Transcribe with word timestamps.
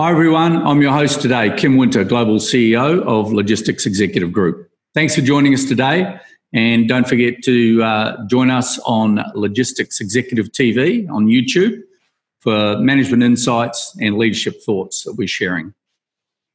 Hi, 0.00 0.12
everyone. 0.12 0.64
I'm 0.64 0.80
your 0.80 0.92
host 0.92 1.20
today, 1.22 1.52
Kim 1.56 1.76
Winter, 1.76 2.04
Global 2.04 2.36
CEO 2.36 3.02
of 3.02 3.32
Logistics 3.32 3.84
Executive 3.84 4.30
Group. 4.30 4.70
Thanks 4.94 5.16
for 5.16 5.22
joining 5.22 5.52
us 5.52 5.64
today. 5.64 6.20
And 6.52 6.86
don't 6.86 7.08
forget 7.08 7.42
to 7.42 7.82
uh, 7.82 8.26
join 8.28 8.48
us 8.48 8.78
on 8.86 9.20
Logistics 9.34 10.00
Executive 10.00 10.52
TV 10.52 11.10
on 11.10 11.26
YouTube 11.26 11.80
for 12.38 12.78
management 12.78 13.24
insights 13.24 13.96
and 14.00 14.16
leadership 14.16 14.62
thoughts 14.62 15.02
that 15.02 15.14
we're 15.14 15.26
sharing. 15.26 15.74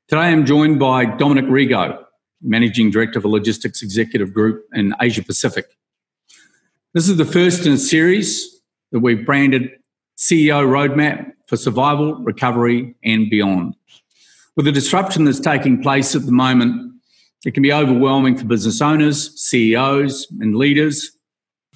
Today 0.08 0.22
I'm 0.22 0.46
joined 0.46 0.80
by 0.80 1.04
Dominic 1.04 1.44
Rigo, 1.44 2.02
Managing 2.42 2.92
Director 2.92 3.20
of 3.20 3.26
Logistics 3.26 3.84
Executive 3.84 4.34
Group 4.34 4.64
in 4.72 4.96
Asia 5.02 5.22
Pacific. 5.22 5.66
This 6.94 7.10
is 7.10 7.18
the 7.18 7.26
first 7.26 7.66
in 7.66 7.74
a 7.74 7.78
series 7.78 8.62
that 8.94 9.02
we've 9.02 9.26
branded 9.26 9.70
CEO 10.18 10.66
Roadmap 10.66 11.34
for 11.54 11.58
survival, 11.58 12.16
recovery, 12.16 12.96
and 13.04 13.30
beyond. 13.30 13.76
With 14.56 14.66
the 14.66 14.72
disruption 14.72 15.24
that's 15.24 15.40
taking 15.40 15.84
place 15.84 16.16
at 16.16 16.26
the 16.26 16.32
moment, 16.32 16.96
it 17.46 17.54
can 17.54 17.62
be 17.62 17.72
overwhelming 17.72 18.36
for 18.36 18.46
business 18.46 18.82
owners, 18.82 19.40
CEOs, 19.40 20.26
and 20.40 20.56
leaders. 20.56 21.16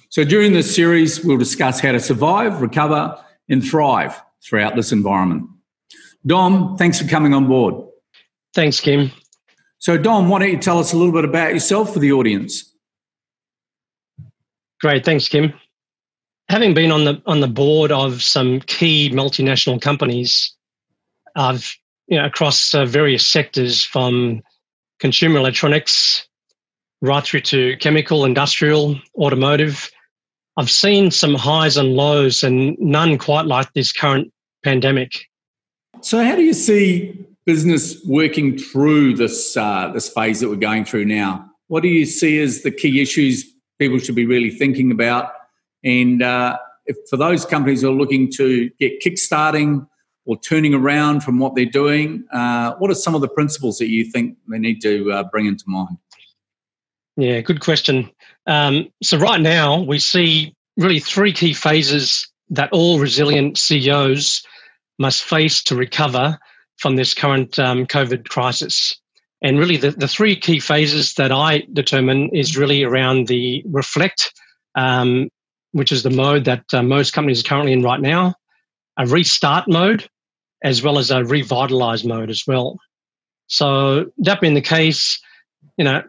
So, 0.08 0.24
during 0.24 0.52
this 0.52 0.74
series, 0.74 1.24
we'll 1.24 1.36
discuss 1.36 1.78
how 1.78 1.92
to 1.92 2.00
survive, 2.00 2.60
recover, 2.60 3.16
and 3.48 3.62
thrive 3.64 4.20
throughout 4.42 4.74
this 4.74 4.90
environment. 4.90 5.48
Dom, 6.26 6.76
thanks 6.76 7.00
for 7.00 7.06
coming 7.06 7.32
on 7.32 7.46
board. 7.46 7.76
Thanks, 8.54 8.80
Kim. 8.80 9.12
So, 9.78 9.96
Dom, 9.96 10.28
why 10.28 10.40
don't 10.40 10.50
you 10.50 10.58
tell 10.58 10.80
us 10.80 10.92
a 10.92 10.96
little 10.96 11.12
bit 11.12 11.24
about 11.24 11.54
yourself 11.54 11.92
for 11.92 12.00
the 12.00 12.10
audience? 12.10 12.74
Great, 14.80 15.04
thanks, 15.04 15.28
Kim 15.28 15.52
having 16.48 16.74
been 16.74 16.90
on 16.90 17.04
the 17.04 17.22
on 17.26 17.40
the 17.40 17.48
board 17.48 17.92
of 17.92 18.22
some 18.22 18.60
key 18.60 19.10
multinational 19.10 19.80
companies, 19.80 20.54
I've 21.36 21.76
you 22.06 22.18
know 22.18 22.26
across 22.26 22.74
uh, 22.74 22.84
various 22.84 23.26
sectors 23.26 23.84
from 23.84 24.42
consumer 24.98 25.38
electronics 25.38 26.26
right 27.00 27.24
through 27.24 27.40
to 27.40 27.76
chemical, 27.78 28.24
industrial, 28.24 29.00
automotive. 29.16 29.90
I've 30.56 30.70
seen 30.70 31.10
some 31.10 31.34
highs 31.34 31.76
and 31.76 31.94
lows, 31.94 32.42
and 32.42 32.76
none 32.80 33.18
quite 33.18 33.46
like 33.46 33.72
this 33.74 33.92
current 33.92 34.32
pandemic. 34.64 35.26
So, 36.00 36.24
how 36.24 36.34
do 36.34 36.42
you 36.42 36.54
see 36.54 37.26
business 37.46 38.04
working 38.04 38.58
through 38.58 39.14
this 39.14 39.56
uh, 39.56 39.90
this 39.92 40.08
phase 40.08 40.40
that 40.40 40.48
we're 40.48 40.56
going 40.56 40.84
through 40.84 41.04
now? 41.04 41.48
What 41.68 41.82
do 41.82 41.88
you 41.88 42.06
see 42.06 42.40
as 42.40 42.62
the 42.62 42.70
key 42.70 43.00
issues 43.00 43.44
people 43.78 43.98
should 43.98 44.14
be 44.16 44.26
really 44.26 44.50
thinking 44.50 44.90
about 44.90 45.32
and 45.84 46.22
uh, 46.22 46.58
if, 46.86 46.96
for 47.08 47.16
those 47.16 47.44
companies 47.44 47.82
who 47.82 47.90
are 47.90 47.94
looking 47.94 48.30
to 48.32 48.70
get 48.80 49.00
kickstarting 49.00 49.86
or 50.26 50.38
turning 50.40 50.74
around 50.74 51.22
from 51.22 51.38
what 51.38 51.54
they're 51.54 51.64
doing, 51.64 52.24
uh, 52.32 52.74
what 52.78 52.90
are 52.90 52.94
some 52.94 53.14
of 53.14 53.20
the 53.20 53.28
principles 53.28 53.78
that 53.78 53.88
you 53.88 54.04
think 54.04 54.36
they 54.48 54.58
need 54.58 54.80
to 54.82 55.10
uh, 55.12 55.24
bring 55.24 55.46
into 55.46 55.64
mind? 55.66 55.96
Yeah, 57.16 57.40
good 57.40 57.60
question. 57.60 58.10
Um, 58.46 58.88
so, 59.02 59.18
right 59.18 59.40
now, 59.40 59.82
we 59.82 59.98
see 59.98 60.54
really 60.76 61.00
three 61.00 61.32
key 61.32 61.52
phases 61.52 62.30
that 62.50 62.70
all 62.72 62.98
resilient 62.98 63.58
CEOs 63.58 64.44
must 64.98 65.24
face 65.24 65.62
to 65.64 65.76
recover 65.76 66.38
from 66.76 66.96
this 66.96 67.14
current 67.14 67.58
um, 67.58 67.86
COVID 67.86 68.28
crisis. 68.28 68.96
And 69.42 69.58
really, 69.58 69.76
the, 69.76 69.90
the 69.90 70.08
three 70.08 70.36
key 70.36 70.60
phases 70.60 71.14
that 71.14 71.32
I 71.32 71.66
determine 71.72 72.30
is 72.32 72.56
really 72.56 72.84
around 72.84 73.26
the 73.26 73.62
reflect, 73.66 74.32
um, 74.74 75.28
which 75.72 75.92
is 75.92 76.02
the 76.02 76.10
mode 76.10 76.44
that 76.44 76.64
uh, 76.72 76.82
most 76.82 77.12
companies 77.12 77.40
are 77.40 77.48
currently 77.48 77.72
in 77.72 77.82
right 77.82 78.00
now, 78.00 78.34
a 78.98 79.06
restart 79.06 79.68
mode, 79.68 80.08
as 80.64 80.82
well 80.82 80.98
as 80.98 81.10
a 81.10 81.24
revitalize 81.24 82.04
mode 82.04 82.30
as 82.30 82.44
well. 82.46 82.78
So 83.46 84.06
that 84.18 84.40
being 84.40 84.54
the 84.54 84.60
case, 84.60 85.20
you 85.76 85.84
know, 85.84 86.02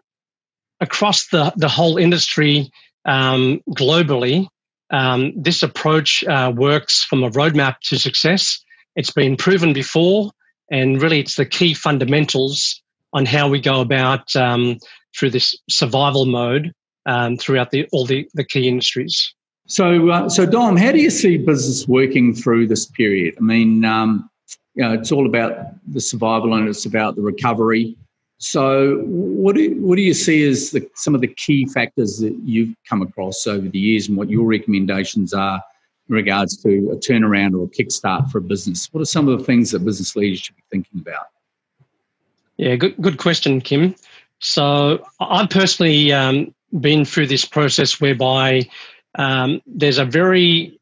across 0.81 1.27
the, 1.27 1.53
the 1.55 1.69
whole 1.69 1.97
industry 1.97 2.71
um, 3.05 3.61
globally, 3.71 4.47
um, 4.91 5.33
this 5.35 5.61
approach 5.61 6.23
uh, 6.23 6.51
works 6.55 7.03
from 7.03 7.23
a 7.23 7.29
roadmap 7.29 7.79
to 7.83 7.99
success. 7.99 8.59
It's 8.95 9.11
been 9.11 9.37
proven 9.37 9.73
before, 9.73 10.31
and 10.71 11.01
really 11.01 11.19
it's 11.19 11.35
the 11.35 11.45
key 11.45 11.73
fundamentals 11.73 12.81
on 13.13 13.25
how 13.25 13.47
we 13.47 13.59
go 13.59 13.81
about 13.81 14.35
um, 14.35 14.77
through 15.17 15.31
this 15.31 15.55
survival 15.69 16.25
mode 16.25 16.73
um, 17.05 17.37
throughout 17.37 17.71
the, 17.71 17.87
all 17.91 18.05
the, 18.05 18.27
the 18.33 18.43
key 18.43 18.67
industries. 18.67 19.33
So, 19.69 20.09
uh, 20.09 20.27
so 20.27 20.47
Dom, 20.47 20.75
how 20.75 20.91
do 20.91 20.99
you 20.99 21.11
see 21.11 21.37
business 21.37 21.87
working 21.87 22.33
through 22.33 22.67
this 22.67 22.87
period? 22.87 23.35
I 23.37 23.41
mean, 23.41 23.85
um, 23.85 24.27
you 24.73 24.83
know, 24.83 24.93
it's 24.93 25.11
all 25.11 25.27
about 25.27 25.53
the 25.93 26.01
survival 26.01 26.55
and 26.55 26.67
it's 26.67 26.87
about 26.87 27.15
the 27.15 27.21
recovery. 27.21 27.95
So, 28.39 29.03
what 29.03 29.55
do 29.55 29.75
what 29.79 29.97
do 29.97 30.01
you 30.01 30.15
see 30.15 30.47
as 30.47 30.71
the, 30.71 30.89
some 30.95 31.13
of 31.13 31.21
the 31.21 31.27
key 31.27 31.67
factors 31.67 32.17
that 32.17 32.35
you've 32.43 32.73
come 32.89 33.03
across 33.03 33.45
over 33.45 33.67
the 33.67 33.77
years, 33.77 34.07
and 34.07 34.17
what 34.17 34.29
your 34.29 34.45
recommendations 34.45 35.33
are 35.35 35.61
in 36.07 36.15
regards 36.15 36.57
to 36.63 36.89
a 36.91 36.95
turnaround 36.95 37.53
or 37.53 37.65
a 37.65 37.67
kickstart 37.67 38.31
for 38.31 38.39
a 38.39 38.41
business? 38.41 38.87
What 38.91 39.01
are 39.01 39.05
some 39.05 39.27
of 39.27 39.37
the 39.37 39.45
things 39.45 39.69
that 39.71 39.85
business 39.85 40.15
leaders 40.15 40.39
should 40.39 40.55
be 40.55 40.63
thinking 40.71 41.01
about? 41.01 41.27
Yeah, 42.57 42.75
good 42.75 42.99
good 43.01 43.17
question, 43.19 43.61
Kim. 43.61 43.93
So, 44.39 45.05
I've 45.19 45.49
personally 45.49 46.11
um, 46.11 46.55
been 46.79 47.05
through 47.05 47.27
this 47.27 47.45
process 47.45 48.01
whereby 48.01 48.67
um, 49.19 49.61
there's 49.67 49.97
a 49.97 50.05
very 50.05 50.79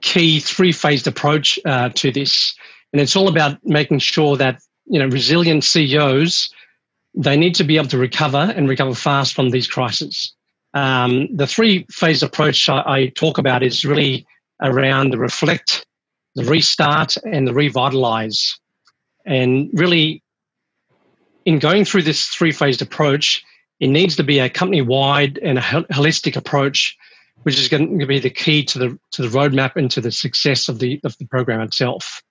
key 0.00 0.40
three-phased 0.40 1.06
approach 1.06 1.58
uh, 1.66 1.90
to 1.90 2.10
this, 2.10 2.54
and 2.92 3.00
it's 3.00 3.14
all 3.14 3.28
about 3.28 3.58
making 3.62 3.98
sure 3.98 4.36
that 4.38 4.60
you 4.86 4.98
know 4.98 5.06
resilient 5.06 5.64
CEOs 5.64 6.50
they 7.16 7.36
need 7.36 7.54
to 7.54 7.64
be 7.64 7.76
able 7.76 7.88
to 7.88 7.98
recover 7.98 8.52
and 8.56 8.68
recover 8.68 8.94
fast 8.94 9.34
from 9.34 9.50
these 9.50 9.68
crises. 9.68 10.34
Um, 10.72 11.28
the 11.34 11.46
three-phase 11.46 12.24
approach 12.24 12.68
I, 12.68 12.82
I 12.86 13.12
talk 13.14 13.38
about 13.38 13.62
is 13.62 13.84
really 13.84 14.26
around 14.60 15.10
the 15.10 15.18
reflect, 15.18 15.86
the 16.34 16.44
restart, 16.44 17.16
and 17.18 17.46
the 17.46 17.54
revitalize, 17.54 18.58
and 19.24 19.70
really 19.74 20.22
in 21.44 21.58
going 21.58 21.84
through 21.84 22.02
this 22.02 22.26
three-phased 22.28 22.82
approach 22.82 23.44
it 23.80 23.88
needs 23.88 24.16
to 24.16 24.22
be 24.22 24.38
a 24.38 24.48
company-wide 24.48 25.38
and 25.38 25.58
a 25.58 25.62
holistic 25.62 26.36
approach, 26.36 26.96
which 27.42 27.58
is 27.58 27.68
going 27.68 27.98
to 27.98 28.06
be 28.06 28.18
the 28.18 28.30
key 28.30 28.64
to 28.64 28.78
the 28.78 28.98
to 29.12 29.22
the 29.22 29.28
roadmap 29.28 29.76
and 29.76 29.90
to 29.90 30.00
the 30.00 30.12
success 30.12 30.68
of 30.68 30.78
the 30.78 31.00
of 31.04 31.16
the 31.18 31.26
program 31.26 31.60
itself. 31.60 32.22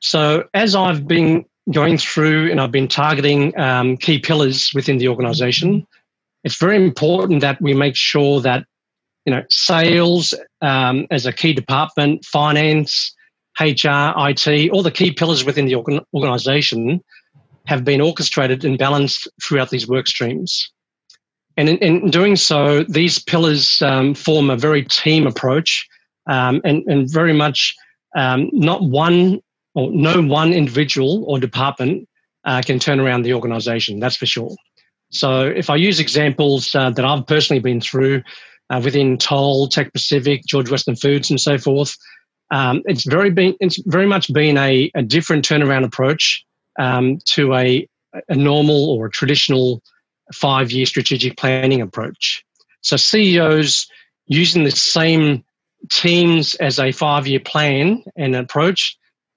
So, 0.00 0.44
as 0.52 0.74
I've 0.74 1.06
been 1.06 1.44
going 1.70 1.96
through 1.96 2.50
and 2.50 2.60
I've 2.60 2.72
been 2.72 2.88
targeting 2.88 3.58
um, 3.58 3.96
key 3.96 4.18
pillars 4.18 4.72
within 4.74 4.98
the 4.98 5.08
organisation, 5.08 5.86
it's 6.44 6.56
very 6.56 6.76
important 6.76 7.40
that 7.40 7.60
we 7.62 7.72
make 7.72 7.96
sure 7.96 8.40
that 8.40 8.66
you 9.24 9.32
know 9.32 9.42
sales 9.48 10.34
um, 10.60 11.06
as 11.10 11.24
a 11.24 11.32
key 11.32 11.54
department, 11.54 12.24
finance, 12.24 13.14
HR, 13.58 14.12
IT, 14.16 14.70
all 14.70 14.82
the 14.82 14.90
key 14.90 15.12
pillars 15.12 15.44
within 15.44 15.66
the 15.66 15.74
organ- 15.74 16.04
organisation 16.14 17.02
have 17.66 17.84
been 17.84 18.00
orchestrated 18.00 18.64
and 18.64 18.78
balanced 18.78 19.28
throughout 19.42 19.70
these 19.70 19.88
work 19.88 20.06
streams. 20.06 20.70
And 21.56 21.68
in, 21.68 21.78
in 21.78 22.10
doing 22.10 22.36
so, 22.36 22.82
these 22.84 23.18
pillars 23.18 23.82
um, 23.82 24.14
form 24.14 24.50
a 24.50 24.56
very 24.56 24.84
team 24.84 25.26
approach 25.26 25.86
um, 26.26 26.60
and, 26.64 26.82
and 26.86 27.10
very 27.10 27.32
much 27.32 27.76
um, 28.16 28.48
not 28.52 28.82
one 28.82 29.40
or 29.74 29.90
no 29.90 30.20
one 30.22 30.52
individual 30.52 31.24
or 31.24 31.38
department 31.38 32.08
uh, 32.44 32.62
can 32.64 32.78
turn 32.78 33.00
around 33.00 33.22
the 33.22 33.34
organization, 33.34 34.00
that's 34.00 34.16
for 34.16 34.26
sure. 34.26 34.54
So 35.10 35.42
if 35.42 35.70
I 35.70 35.76
use 35.76 36.00
examples 36.00 36.74
uh, 36.74 36.90
that 36.90 37.04
I've 37.04 37.26
personally 37.26 37.60
been 37.60 37.80
through 37.80 38.22
uh, 38.70 38.80
within 38.82 39.18
Toll, 39.18 39.68
Tech 39.68 39.92
Pacific, 39.92 40.42
George 40.46 40.70
Weston 40.70 40.96
Foods, 40.96 41.30
and 41.30 41.40
so 41.40 41.58
forth, 41.58 41.96
um, 42.50 42.82
it's 42.86 43.04
very 43.04 43.30
been 43.30 43.54
it's 43.60 43.80
very 43.86 44.06
much 44.06 44.32
been 44.32 44.56
a, 44.58 44.90
a 44.94 45.02
different 45.02 45.44
turnaround 45.44 45.84
approach 45.84 46.44
um, 46.78 47.18
to 47.26 47.54
a, 47.54 47.88
a 48.28 48.34
normal 48.34 48.90
or 48.90 49.06
a 49.06 49.10
traditional 49.10 49.82
five 50.32 50.72
year 50.72 50.86
strategic 50.86 51.36
planning 51.36 51.80
approach. 51.80 52.44
So 52.80 52.96
CEOs 52.96 53.86
using 54.26 54.64
the 54.64 54.70
same 54.70 55.44
teams 55.90 56.54
as 56.56 56.78
a 56.78 56.92
five 56.92 57.26
year 57.26 57.40
plan 57.40 58.04
and 58.16 58.34
approach, 58.36 58.96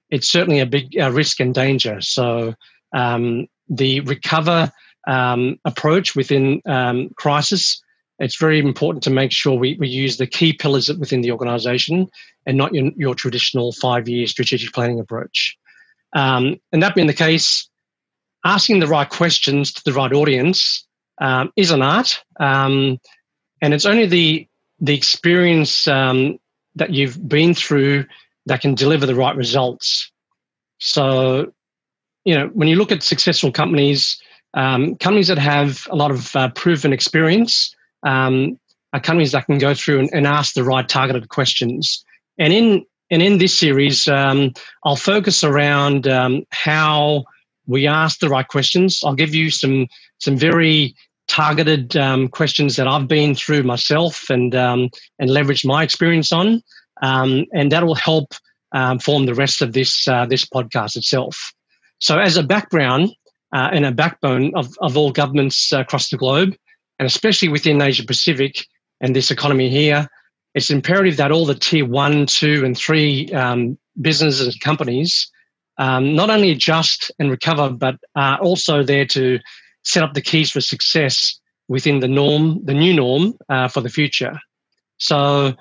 it's 0.09 0.29
certainly 0.29 0.59
a 0.59 0.65
big 0.65 0.97
uh, 0.99 1.11
risk 1.11 1.39
and 1.39 1.53
danger. 1.53 2.01
So 2.01 2.53
um, 2.93 3.47
the 3.67 4.01
recover 4.01 4.71
um, 5.07 5.59
approach 5.65 6.15
within 6.15 6.61
um, 6.65 7.09
crisis, 7.15 7.81
it's 8.19 8.37
very 8.37 8.59
important 8.59 9.03
to 9.03 9.09
make 9.09 9.31
sure 9.31 9.57
we, 9.57 9.75
we 9.79 9.87
use 9.87 10.17
the 10.17 10.27
key 10.27 10.53
pillars 10.53 10.89
within 10.93 11.21
the 11.21 11.31
organization 11.31 12.07
and 12.45 12.57
not 12.57 12.73
your, 12.73 12.91
your 12.95 13.15
traditional 13.15 13.71
five 13.73 14.07
year 14.07 14.27
strategic 14.27 14.73
planning 14.73 14.99
approach. 14.99 15.57
Um, 16.15 16.59
and 16.71 16.81
that 16.81 16.95
being 16.95 17.07
the 17.07 17.13
case, 17.13 17.69
asking 18.43 18.79
the 18.79 18.87
right 18.87 19.09
questions 19.09 19.73
to 19.73 19.83
the 19.83 19.93
right 19.93 20.13
audience 20.13 20.85
um, 21.19 21.51
is 21.55 21.71
an 21.71 21.81
art. 21.81 22.23
Um, 22.39 22.99
and 23.61 23.73
it's 23.73 23.85
only 23.85 24.05
the, 24.05 24.47
the 24.79 24.95
experience 24.95 25.87
um, 25.87 26.39
that 26.75 26.91
you've 26.91 27.27
been 27.27 27.53
through 27.53 28.05
that 28.45 28.61
can 28.61 28.75
deliver 28.75 29.05
the 29.05 29.15
right 29.15 29.35
results. 29.35 30.11
So, 30.79 31.53
you 32.23 32.35
know, 32.35 32.47
when 32.53 32.67
you 32.67 32.75
look 32.75 32.91
at 32.91 33.03
successful 33.03 33.51
companies, 33.51 34.21
um, 34.53 34.95
companies 34.95 35.27
that 35.27 35.37
have 35.37 35.87
a 35.89 35.95
lot 35.95 36.11
of 36.11 36.35
uh, 36.35 36.49
proven 36.49 36.93
experience 36.93 37.75
um, 38.03 38.59
are 38.93 38.99
companies 38.99 39.31
that 39.33 39.47
can 39.47 39.57
go 39.57 39.73
through 39.73 39.99
and, 39.99 40.09
and, 40.13 40.27
ask 40.27 40.53
the 40.53 40.63
right 40.63 40.87
targeted 40.87 41.27
questions. 41.29 42.05
And 42.37 42.53
in 42.53 42.85
and 43.11 43.21
in 43.21 43.37
this 43.37 43.57
series, 43.57 44.07
um, 44.07 44.53
I'll 44.83 44.95
focus 44.95 45.43
around 45.43 46.07
um, 46.07 46.43
how 46.51 47.25
we 47.67 47.87
ask 47.87 48.19
the 48.19 48.29
right 48.29 48.47
questions. 48.47 49.01
I'll 49.03 49.15
give 49.15 49.35
you 49.35 49.49
some 49.49 49.87
some 50.19 50.37
very 50.37 50.95
targeted 51.27 51.97
um, 51.97 52.27
questions 52.27 52.75
that 52.75 52.87
I've 52.87 53.07
been 53.07 53.35
through 53.35 53.63
myself 53.63 54.29
and 54.29 54.55
um, 54.55 54.89
and 55.19 55.29
leverage 55.29 55.65
my 55.65 55.83
experience 55.83 56.31
on, 56.31 56.61
um, 57.01 57.45
and 57.53 57.71
that 57.71 57.85
will 57.85 57.95
help 57.95 58.33
um, 58.71 58.99
form 58.99 59.25
the 59.25 59.35
rest 59.35 59.61
of 59.61 59.73
this 59.73 60.07
uh, 60.07 60.25
this 60.25 60.45
podcast 60.45 60.95
itself. 60.95 61.53
So, 61.99 62.19
as 62.19 62.37
a 62.37 62.43
background 62.43 63.15
uh, 63.53 63.69
and 63.71 63.85
a 63.85 63.91
backbone 63.91 64.51
of, 64.55 64.75
of 64.81 64.97
all 64.97 65.11
governments 65.11 65.71
across 65.71 66.09
the 66.09 66.17
globe, 66.17 66.55
and 66.99 67.05
especially 67.05 67.49
within 67.49 67.81
Asia 67.81 68.05
Pacific 68.05 68.65
and 69.01 69.15
this 69.15 69.31
economy 69.31 69.69
here, 69.69 70.07
it's 70.55 70.69
imperative 70.69 71.17
that 71.17 71.31
all 71.31 71.45
the 71.45 71.53
tier 71.53 71.85
one, 71.85 72.25
two, 72.25 72.63
and 72.65 72.77
three 72.77 73.31
um, 73.33 73.77
businesses 74.01 74.47
and 74.47 74.61
companies 74.61 75.29
um, 75.77 76.15
not 76.15 76.29
only 76.29 76.49
adjust 76.49 77.11
and 77.19 77.29
recover, 77.29 77.69
but 77.69 77.95
are 78.15 78.39
also 78.39 78.81
there 78.81 79.05
to 79.05 79.39
set 79.83 80.01
up 80.01 80.13
the 80.13 80.21
keys 80.21 80.49
for 80.49 80.61
success 80.61 81.39
within 81.67 81.99
the 81.99 82.07
norm, 82.07 82.63
the 82.63 82.73
new 82.73 82.93
norm 82.93 83.33
uh, 83.49 83.67
for 83.67 83.81
the 83.81 83.89
future. 83.89 84.39
So, 84.97 85.53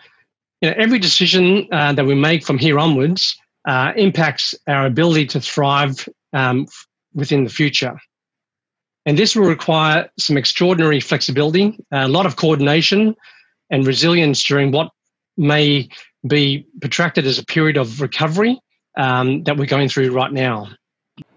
you 0.61 0.71
know, 0.71 0.75
every 0.79 1.01
decision 1.01 1.67
uh, 1.73 1.93
that 1.95 2.07
we 2.07 2.15
make 2.15 2.45
from 2.45 2.59
here 2.59 2.79
onwards 2.79 3.37
uh, 3.67 3.93
impacts 3.97 4.55
our 4.69 4.87
ability 4.87 5.27
to 5.27 5.41
thrive 5.41 6.09
um, 6.33 6.67
within 7.15 7.43
the 7.43 7.51
future. 7.51 7.99
And 9.07 9.19
this 9.19 9.35
will 9.35 9.47
require 9.47 10.09
some 10.19 10.37
extraordinary 10.37 11.01
flexibility, 11.01 11.79
a 11.91 12.09
lot 12.09 12.27
of 12.27 12.37
coordination, 12.37 13.17
and 13.71 13.87
resilience 13.87 14.43
during 14.43 14.73
what 14.73 14.91
may 15.37 15.89
be 16.27 16.67
protracted 16.81 17.27
as 17.27 17.39
a 17.39 17.45
period 17.45 17.77
of 17.77 18.01
recovery 18.01 18.59
um, 18.97 19.43
that 19.45 19.57
we're 19.57 19.67
going 19.67 19.89
through 19.89 20.13
right 20.13 20.33
now. 20.33 20.69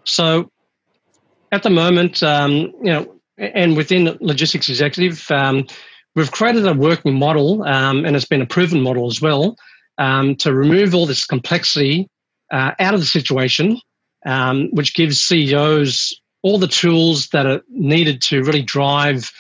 So, 0.04 0.52
at 1.52 1.64
the 1.64 1.70
moment, 1.70 2.22
um, 2.24 2.74
you 2.84 2.94
know, 2.94 3.16
and 3.38 3.78
within 3.78 4.18
Logistics 4.20 4.70
Executive, 4.70 5.30
um, 5.32 5.66
we've 6.16 6.32
created 6.32 6.66
a 6.66 6.74
working 6.74 7.14
model, 7.14 7.64
um, 7.64 8.06
and 8.06 8.16
it's 8.16 8.26
been 8.26 8.42
a 8.42 8.46
proven 8.46 8.82
model 8.82 9.08
as 9.08 9.22
well, 9.22 9.56
um, 9.98 10.36
to 10.38 10.54
remove 10.54 10.94
all 10.94 11.06
this 11.06 11.26
complexity 11.26 12.10
uh, 12.52 12.72
out 12.80 12.94
of 12.94 13.00
the 13.00 13.06
situation, 13.06 13.80
um, 14.26 14.70
which 14.72 14.96
gives 14.96 15.22
CEOs 15.22 16.20
all 16.42 16.58
the 16.58 16.68
tools 16.68 17.28
that 17.30 17.46
are 17.46 17.62
needed 17.70 18.22
to 18.22 18.44
really 18.44 18.62
drive 18.62 19.32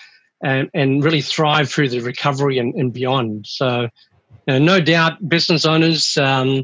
and, 0.44 0.70
and 0.74 1.04
really 1.04 1.22
thrive 1.22 1.70
through 1.70 1.90
the 1.90 2.00
recovery 2.00 2.58
and, 2.58 2.74
and 2.76 2.94
beyond. 2.94 3.46
So, 3.48 3.82
you 4.48 4.54
know, 4.54 4.60
no 4.60 4.80
doubt, 4.80 5.28
business 5.28 5.66
owners 5.66 6.18
um, 6.18 6.64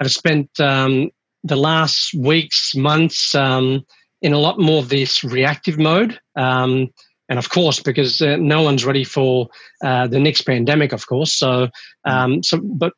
have 0.00 0.10
spent 0.10 0.48
um, 0.60 1.10
the 1.42 1.56
last 1.56 2.14
weeks, 2.14 2.74
months 2.74 3.34
um, 3.34 3.84
in 4.22 4.32
a 4.32 4.38
lot 4.38 4.58
more 4.58 4.80
of 4.80 4.88
this 4.88 5.22
reactive 5.22 5.78
mode. 5.78 6.18
Um, 6.36 6.88
and 7.28 7.38
of 7.38 7.48
course, 7.48 7.80
because 7.80 8.20
uh, 8.20 8.36
no 8.36 8.62
one's 8.62 8.84
ready 8.84 9.04
for 9.04 9.48
uh, 9.82 10.06
the 10.06 10.18
next 10.20 10.42
pandemic, 10.42 10.92
of 10.92 11.06
course. 11.06 11.32
So, 11.32 11.68
um, 12.04 12.42
so, 12.42 12.58
but 12.62 12.92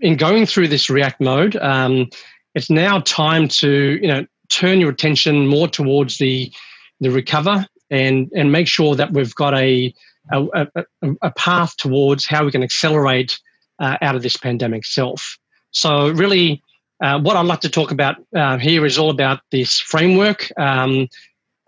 in 0.00 0.16
going 0.16 0.46
through 0.46 0.68
this 0.68 0.90
react 0.90 1.20
mode, 1.20 1.56
um, 1.56 2.08
it's 2.54 2.70
now 2.70 3.00
time 3.00 3.48
to 3.48 3.98
you 4.00 4.08
know 4.08 4.26
turn 4.48 4.80
your 4.80 4.90
attention 4.90 5.46
more 5.46 5.68
towards 5.68 6.18
the 6.18 6.52
the 7.00 7.10
recover 7.10 7.66
and 7.90 8.30
and 8.34 8.52
make 8.52 8.68
sure 8.68 8.94
that 8.94 9.12
we've 9.12 9.34
got 9.34 9.54
a 9.54 9.92
a, 10.30 10.66
a, 10.74 10.84
a 11.22 11.30
path 11.32 11.76
towards 11.76 12.26
how 12.26 12.44
we 12.44 12.50
can 12.50 12.62
accelerate 12.62 13.38
uh, 13.78 13.96
out 14.02 14.14
of 14.14 14.22
this 14.22 14.36
pandemic 14.36 14.80
itself. 14.80 15.38
So, 15.70 16.10
really, 16.10 16.62
uh, 17.02 17.20
what 17.20 17.36
I'd 17.36 17.46
like 17.46 17.60
to 17.60 17.68
talk 17.68 17.90
about 17.90 18.16
uh, 18.34 18.58
here 18.58 18.84
is 18.84 18.98
all 18.98 19.10
about 19.10 19.40
this 19.52 19.78
framework, 19.78 20.50
um, 20.58 21.08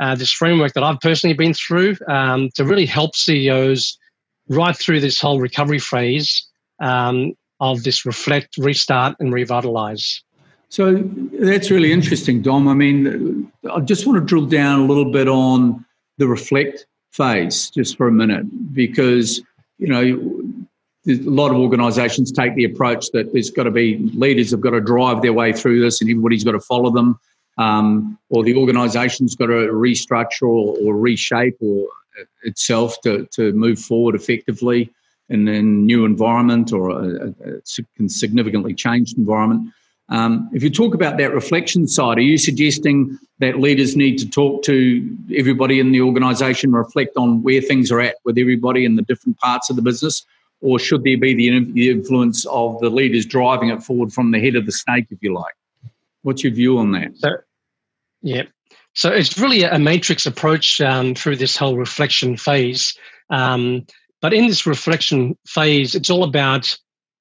uh, 0.01 0.15
this 0.15 0.33
framework 0.33 0.73
that 0.75 0.83
I've 0.83 1.01
personally 1.01 1.35
been 1.35 1.55
through 1.55 1.97
um, 2.09 2.51
to 2.57 2.65
really 2.65 2.87
help 2.87 3.15
CEOs 3.15 3.99
right 4.49 4.77
through 4.77 5.01
this 5.01 5.21
whole 5.21 5.41
recovery 5.41 5.79
phase 5.79 6.47
um, 6.81 7.35
of 7.61 7.83
this 7.85 8.05
reflect, 8.05 8.57
restart, 8.57 9.15
and 9.21 9.33
revitalize. 9.33 10.23
So 10.71 11.03
that's 11.41 11.71
really 11.71 11.93
interesting, 11.93 12.43
Dom. 12.43 12.69
I 12.69 12.75
mean, 12.75 13.51
I 13.73 13.81
just 13.81 14.07
want 14.07 14.19
to 14.19 14.25
drill 14.25 14.47
down 14.47 14.81
a 14.81 14.85
little 14.85 15.11
bit 15.11 15.29
on 15.29 15.85
the 16.21 16.29
reflect 16.29 16.87
phase 17.11 17.71
just 17.71 17.97
for 17.97 18.07
a 18.07 18.13
minute 18.13 18.47
because 18.73 19.41
you 19.79 19.89
know 19.89 20.03
a 21.09 21.15
lot 21.29 21.51
of 21.51 21.57
organisations 21.57 22.31
take 22.31 22.55
the 22.55 22.65
approach 22.65 23.07
that 23.13 23.33
there's 23.33 23.51
got 23.51 23.65
to 23.65 23.71
be 23.71 23.97
leaders 24.15 24.51
have 24.51 24.61
got 24.61 24.71
to 24.71 24.81
drive 24.81 25.23
their 25.23 25.33
way 25.33 25.53
through 25.53 25.81
this, 25.81 26.01
and 26.01 26.11
everybody's 26.11 26.45
got 26.45 26.53
to 26.53 26.61
follow 26.61 26.91
them, 26.91 27.19
um, 27.59 28.19
or 28.29 28.45
the 28.45 28.55
organisation's 28.55 29.35
got 29.35 29.47
to 29.47 29.73
restructure 29.73 30.43
or, 30.43 30.77
or 30.83 30.95
reshape 30.95 31.57
or 31.61 31.89
uh, 32.21 32.25
itself 32.45 33.01
to 33.01 33.27
to 33.33 33.53
move 33.55 33.79
forward 33.79 34.15
effectively 34.15 34.91
in 35.31 35.49
a 35.49 35.63
new 35.63 36.05
environment 36.05 36.73
or 36.73 36.91
a, 36.91 37.29
a 37.29 37.61
significantly 37.65 38.75
changed 38.75 39.17
environment. 39.17 39.73
Um, 40.11 40.51
if 40.53 40.63
you 40.63 40.71
talk 40.71 40.95
about 40.95 41.19
that 41.19 41.33
reflection 41.33 41.87
side, 41.87 42.19
are 42.19 42.23
you 42.23 42.37
suggesting 42.37 43.19
that 43.39 43.61
leaders 43.61 43.97
need 43.97 44.19
to 44.19 44.29
talk 44.29 44.65
to 44.65 45.17
everybody 45.35 45.79
in 45.79 45.93
the 45.93 46.03
organisation, 46.03 46.73
reflect 46.73 47.17
on 47.17 47.43
where 47.43 47.61
things 47.61 47.93
are 47.93 48.01
at 48.01 48.17
with 48.25 48.37
everybody 48.37 48.85
in 48.85 48.97
the 48.97 49.03
different 49.03 49.39
parts 49.39 49.71
of 49.71 49.77
the 49.77 49.83
business? 49.83 50.25
or 50.61 50.79
should 50.79 51.05
there 51.05 51.19
be 51.19 51.35
the 51.35 51.91
influence 51.91 52.45
of 52.47 52.79
the 52.81 52.91
leaders 52.91 53.25
driving 53.25 53.71
it 53.71 53.83
forward 53.83 54.13
from 54.13 54.31
the 54.31 54.41
head 54.41 54.57
of 54.57 54.67
the 54.67 54.73
snake, 54.73 55.07
if 55.11 55.23
you 55.23 55.33
like? 55.33 55.55
What's 56.23 56.45
your 56.45 56.53
view 56.53 56.79
on 56.79 56.93
that? 56.93 57.17
So, 57.17 57.31
yeah. 58.23 58.43
So 58.95 59.11
it's 59.11 59.39
really 59.39 59.63
a 59.63 59.79
matrix 59.79 60.27
approach 60.27 60.81
um, 60.81 61.15
through 61.15 61.37
this 61.37 61.57
whole 61.57 61.77
reflection 61.77 62.37
phase. 62.37 62.97
Um, 63.31 63.87
but 64.21 64.35
in 64.35 64.49
this 64.49 64.67
reflection 64.67 65.39
phase, 65.47 65.95
it's 65.95 66.11
all 66.11 66.25
about 66.25 66.77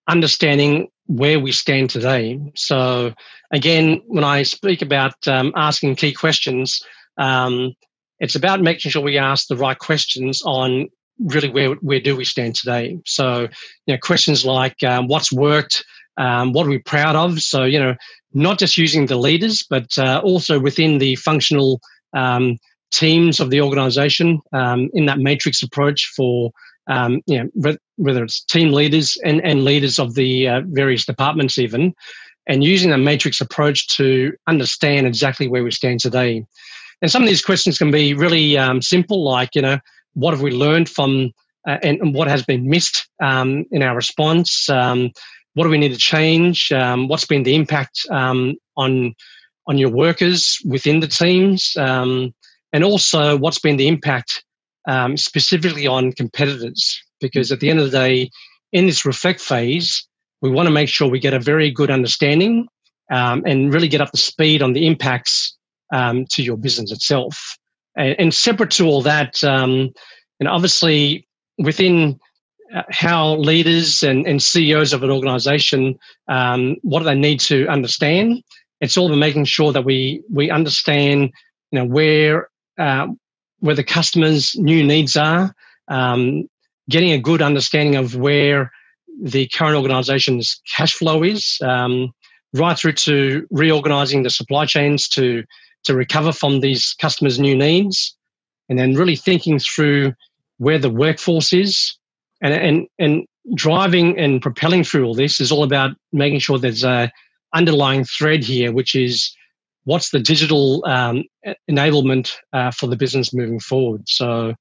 understanding 0.07 0.89
where 1.09 1.39
we 1.39 1.51
stand 1.51 1.89
today. 1.89 2.39
So 2.55 3.13
again, 3.51 3.99
when 4.05 4.23
I 4.23 4.43
speak 4.43 4.83
about 4.83 5.15
um, 5.27 5.51
asking 5.55 5.95
key 5.95 6.13
questions, 6.13 6.81
um, 7.17 7.73
it's 8.19 8.35
about 8.35 8.61
making 8.61 8.91
sure 8.91 9.01
we 9.01 9.17
ask 9.17 9.47
the 9.47 9.57
right 9.57 9.77
questions 9.77 10.43
on 10.45 10.87
really 11.17 11.49
where 11.49 11.73
where 11.81 11.99
do 11.99 12.15
we 12.15 12.25
stand 12.25 12.53
today? 12.53 12.99
So, 13.05 13.47
you 13.87 13.93
know, 13.93 13.97
questions 13.97 14.45
like 14.45 14.83
um, 14.83 15.07
what's 15.07 15.33
worked, 15.33 15.83
um, 16.17 16.53
what 16.53 16.67
are 16.67 16.69
we 16.69 16.77
proud 16.77 17.15
of? 17.15 17.41
So, 17.41 17.63
you 17.63 17.79
know, 17.79 17.95
not 18.33 18.59
just 18.59 18.77
using 18.77 19.07
the 19.07 19.17
leaders, 19.17 19.65
but 19.67 19.97
uh, 19.97 20.21
also 20.23 20.59
within 20.59 20.99
the 20.99 21.15
functional 21.15 21.81
um, 22.13 22.57
teams 22.91 23.39
of 23.39 23.49
the 23.49 23.61
organisation 23.61 24.41
um, 24.53 24.91
in 24.93 25.07
that 25.07 25.17
matrix 25.17 25.63
approach 25.63 26.11
for. 26.15 26.51
Um, 26.89 27.21
you 27.27 27.49
know, 27.53 27.75
whether 27.97 28.23
it's 28.23 28.43
team 28.43 28.73
leaders 28.73 29.17
and, 29.23 29.45
and 29.45 29.63
leaders 29.63 29.99
of 29.99 30.15
the 30.15 30.47
uh, 30.47 30.61
various 30.65 31.05
departments, 31.05 31.57
even, 31.57 31.93
and 32.47 32.63
using 32.63 32.91
a 32.91 32.97
matrix 32.97 33.39
approach 33.39 33.87
to 33.89 34.33
understand 34.47 35.05
exactly 35.05 35.47
where 35.47 35.63
we 35.63 35.71
stand 35.71 35.99
today. 35.99 36.43
And 37.01 37.11
some 37.11 37.21
of 37.21 37.29
these 37.29 37.43
questions 37.43 37.77
can 37.77 37.91
be 37.91 38.13
really 38.13 38.57
um, 38.57 38.81
simple, 38.81 39.23
like, 39.23 39.55
you 39.55 39.61
know, 39.61 39.77
what 40.13 40.33
have 40.33 40.41
we 40.41 40.51
learned 40.51 40.89
from 40.89 41.31
uh, 41.67 41.77
and, 41.83 41.99
and, 41.99 42.15
what 42.15 42.27
has 42.27 42.43
been 42.43 42.67
missed 42.67 43.07
um, 43.21 43.65
in 43.71 43.83
our 43.83 43.95
response? 43.95 44.67
Um, 44.69 45.11
what 45.53 45.65
do 45.65 45.69
we 45.69 45.77
need 45.77 45.93
to 45.93 45.97
change? 45.97 46.71
Um, 46.71 47.07
what's 47.07 47.25
been 47.25 47.43
the 47.43 47.55
impact 47.55 48.05
um, 48.11 48.55
on 48.77 49.13
on 49.67 49.77
your 49.77 49.91
workers 49.91 50.57
within 50.65 51.01
the 51.01 51.07
teams? 51.07 51.75
And 52.71 52.83
also, 52.83 53.37
what's 53.37 53.59
been 53.59 53.77
the 53.77 53.87
impact 53.87 54.43
um, 54.89 55.17
specifically 55.17 55.87
on 55.87 56.11
competitors? 56.11 57.01
Because 57.21 57.51
at 57.51 57.59
the 57.59 57.69
end 57.69 57.79
of 57.79 57.91
the 57.91 57.97
day, 57.97 58.29
in 58.71 58.85
this 58.85 59.05
reflect 59.05 59.39
phase, 59.39 60.07
we 60.41 60.49
want 60.49 60.67
to 60.67 60.73
make 60.73 60.89
sure 60.89 61.09
we 61.09 61.19
get 61.19 61.33
a 61.33 61.39
very 61.39 61.71
good 61.71 61.91
understanding 61.91 62.67
and 63.09 63.73
really 63.73 63.87
get 63.87 64.01
up 64.01 64.11
to 64.11 64.17
speed 64.17 64.61
on 64.61 64.73
the 64.73 64.87
impacts 64.87 65.57
to 65.91 66.43
your 66.43 66.57
business 66.57 66.91
itself. 66.91 67.57
And, 67.95 68.15
and 68.19 68.33
separate 68.33 68.71
to 68.71 68.85
all 68.85 69.01
that, 69.01 69.43
um, 69.43 69.91
and 70.39 70.47
obviously 70.47 71.27
within 71.57 72.19
uh, 72.73 72.83
how 72.89 73.35
leaders 73.35 74.03
and, 74.03 74.25
and 74.25 74.41
CEOs 74.41 74.93
of 74.93 75.03
an 75.03 75.11
organization, 75.11 75.97
um, 76.27 76.77
what 76.81 76.99
do 76.99 77.05
they 77.05 77.15
need 77.15 77.39
to 77.41 77.67
understand? 77.67 78.43
It's 78.81 78.97
all 78.97 79.07
about 79.07 79.17
making 79.17 79.45
sure 79.45 79.73
that 79.73 79.83
we 79.83 80.23
we 80.31 80.49
understand, 80.49 81.33
you 81.71 81.79
know, 81.79 81.85
where 81.85 82.49
uh, 82.77 83.07
where 83.59 83.75
the 83.75 83.83
customers' 83.83 84.55
new 84.55 84.83
needs 84.83 85.15
are, 85.17 85.53
um, 85.87 86.47
getting 86.89 87.11
a 87.11 87.19
good 87.19 87.41
understanding 87.41 87.95
of 87.95 88.15
where 88.15 88.71
the 89.21 89.47
current 89.49 89.75
organization's 89.75 90.61
cash 90.75 90.93
flow 90.93 91.23
is, 91.23 91.57
um, 91.61 92.11
right 92.53 92.77
through 92.77 92.93
to 92.93 93.45
reorganizing 93.51 94.23
the 94.23 94.29
supply 94.29 94.65
chains 94.65 95.07
to 95.09 95.43
to 95.81 95.95
recover 95.95 96.33
from 96.33 96.59
these 96.59 96.93
customers' 96.99 97.39
new 97.39 97.55
needs, 97.55 98.15
and 98.67 98.77
then 98.77 98.95
really 98.95 99.15
thinking 99.15 99.59
through 99.59 100.13
where 100.57 100.79
the 100.79 100.89
workforce 100.89 101.53
is, 101.53 101.95
and 102.41 102.53
and 102.53 102.87
and 102.97 103.25
driving 103.55 104.17
and 104.17 104.41
propelling 104.41 104.83
through 104.83 105.05
all 105.05 105.15
this 105.15 105.39
is 105.39 105.51
all 105.51 105.63
about 105.63 105.91
making 106.11 106.39
sure 106.39 106.57
there's 106.57 106.83
a 106.83 107.11
underlying 107.53 108.03
thread 108.03 108.43
here, 108.43 108.71
which 108.71 108.95
is 108.95 109.35
what's 109.89 110.11
the 110.11 110.19
digital 110.19 110.85
um, 110.85 111.23
enablement 111.69 112.35
uh, 112.53 112.69
for 112.69 112.85
the 112.85 112.95
business 112.95 113.33
moving 113.33 113.59
forward. 113.59 114.07
So, 114.07 114.53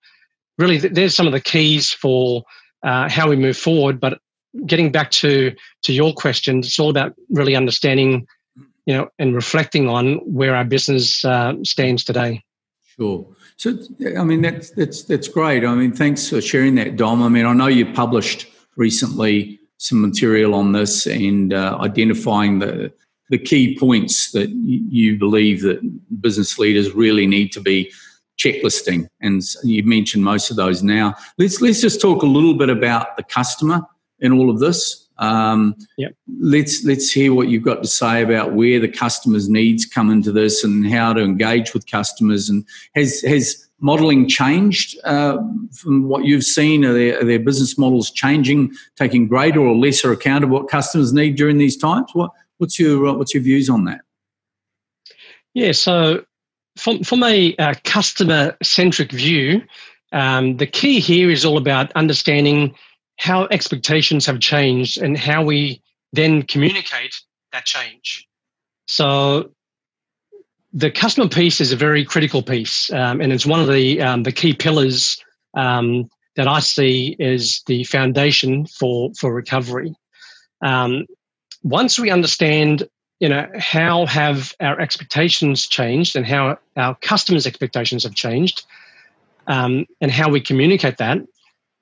really, 0.56 0.78
th- 0.80 0.94
there's 0.94 1.14
some 1.14 1.26
of 1.26 1.35
the 1.35 1.40
keys 1.40 1.90
for 1.90 2.42
uh, 2.82 3.11
how 3.11 3.28
we 3.28 3.37
move 3.37 3.56
forward. 3.56 4.00
But 4.00 4.20
getting 4.64 4.90
back 4.90 5.11
to 5.23 5.54
to 5.82 5.92
your 5.92 6.14
question, 6.14 6.61
it's 6.61 6.78
all 6.78 6.88
about 6.88 7.14
really 7.28 7.54
understanding, 7.54 8.26
you 8.87 8.94
know, 8.94 9.08
and 9.18 9.35
reflecting 9.35 9.87
on 9.87 10.14
where 10.25 10.56
our 10.56 10.64
business 10.64 11.23
uh, 11.26 11.52
stands 11.62 12.04
today. 12.04 12.42
Sure. 12.97 13.26
So, 13.56 13.78
I 14.18 14.25
mean, 14.25 14.40
that's 14.40 14.70
that's 14.70 15.02
that's 15.02 15.28
great. 15.28 15.62
I 15.62 15.75
mean, 15.75 15.92
thanks 15.92 16.30
for 16.30 16.40
sharing 16.40 16.76
that, 16.76 16.97
Dom. 16.97 17.23
I 17.23 17.28
mean, 17.28 17.44
I 17.44 17.52
know 17.52 17.66
you 17.66 17.85
published 17.92 18.47
recently 18.76 19.61
some 19.76 20.00
material 20.00 20.54
on 20.54 20.73
this 20.73 21.06
and 21.06 21.52
uh, 21.52 21.76
identifying 21.80 22.61
the 22.61 22.92
the 23.30 23.38
key 23.38 23.76
points 23.78 24.32
that 24.32 24.49
you 24.50 25.18
believe 25.18 25.62
that 25.62 25.80
business 26.20 26.58
leaders 26.58 26.92
really 26.92 27.26
need 27.26 27.52
to 27.52 27.61
be 27.61 27.90
checklisting 28.38 29.08
and 29.20 29.42
you 29.64 29.82
mentioned 29.82 30.23
most 30.23 30.50
of 30.50 30.56
those 30.56 30.82
now 30.82 31.14
let's 31.38 31.61
let's 31.61 31.80
just 31.80 32.00
talk 32.00 32.23
a 32.23 32.26
little 32.26 32.54
bit 32.54 32.70
about 32.70 33.16
the 33.16 33.23
customer 33.25 33.80
in 34.20 34.32
all 34.32 34.49
of 34.49 34.61
this 34.61 35.08
um, 35.18 35.75
yep. 35.97 36.12
let's 36.40 36.85
let's 36.85 37.11
hear 37.11 37.35
what 37.35 37.49
you've 37.49 37.64
got 37.64 37.82
to 37.82 37.88
say 37.88 38.23
about 38.23 38.52
where 38.52 38.78
the 38.78 38.88
customer's 38.88 39.49
needs 39.49 39.85
come 39.85 40.11
into 40.11 40.30
this 40.30 40.62
and 40.62 40.88
how 40.88 41.12
to 41.12 41.20
engage 41.20 41.75
with 41.75 41.90
customers 41.90 42.49
and 42.49 42.64
has 42.94 43.20
has 43.23 43.68
modelling 43.80 44.28
changed 44.28 44.99
uh, 45.04 45.38
from 45.73 46.08
what 46.08 46.25
you've 46.25 46.44
seen? 46.44 46.85
Are 46.85 46.92
their, 46.92 47.20
are 47.20 47.25
their, 47.25 47.38
business 47.38 47.78
models 47.78 48.11
changing, 48.11 48.73
taking 48.97 49.28
greater 49.28 49.61
or 49.61 49.75
lesser 49.75 50.12
account 50.12 50.44
of 50.44 50.50
what 50.50 50.68
customers 50.68 51.12
need 51.12 51.37
during 51.37 51.58
these 51.58 51.76
times? 51.76 52.11
What, 52.12 52.32
what's 52.58 52.78
your 52.78 53.06
uh, 53.06 53.12
what's 53.14 53.34
your 53.34 53.42
views 53.42 53.68
on 53.68 53.84
that? 53.86 54.02
Yeah, 55.54 55.72
so 55.72 56.24
from 56.76 57.02
from 57.02 57.22
a 57.22 57.56
uh, 57.56 57.74
customer 57.84 58.56
centric 58.62 59.12
view, 59.12 59.62
um, 60.12 60.56
the 60.56 60.66
key 60.66 61.00
here 61.00 61.30
is 61.30 61.44
all 61.44 61.58
about 61.58 61.92
understanding 61.92 62.74
how 63.18 63.46
expectations 63.50 64.26
have 64.26 64.40
changed 64.40 64.98
and 64.98 65.18
how 65.18 65.42
we 65.42 65.82
then 66.12 66.42
communicate 66.42 67.14
that 67.52 67.64
change. 67.64 68.26
So 68.86 69.50
the 70.72 70.90
customer 70.90 71.28
piece 71.28 71.60
is 71.60 71.72
a 71.72 71.76
very 71.76 72.04
critical 72.04 72.42
piece, 72.42 72.92
um, 72.92 73.20
and 73.20 73.32
it's 73.32 73.46
one 73.46 73.60
of 73.60 73.68
the 73.68 74.00
um, 74.00 74.22
the 74.22 74.32
key 74.32 74.54
pillars 74.54 75.18
um, 75.56 76.08
that 76.36 76.46
I 76.46 76.60
see 76.60 77.16
as 77.20 77.62
the 77.66 77.84
foundation 77.84 78.66
for 78.66 79.10
for 79.18 79.34
recovery. 79.34 79.94
Um, 80.64 81.06
once 81.62 81.98
we 81.98 82.10
understand, 82.10 82.88
you 83.20 83.28
know, 83.28 83.48
how 83.58 84.06
have 84.06 84.54
our 84.60 84.80
expectations 84.80 85.66
changed 85.66 86.16
and 86.16 86.26
how 86.26 86.58
our 86.76 86.94
customers' 86.96 87.46
expectations 87.46 88.04
have 88.04 88.14
changed, 88.14 88.64
um, 89.48 89.86
and 90.00 90.10
how 90.10 90.28
we 90.30 90.40
communicate 90.40 90.98
that, 90.98 91.18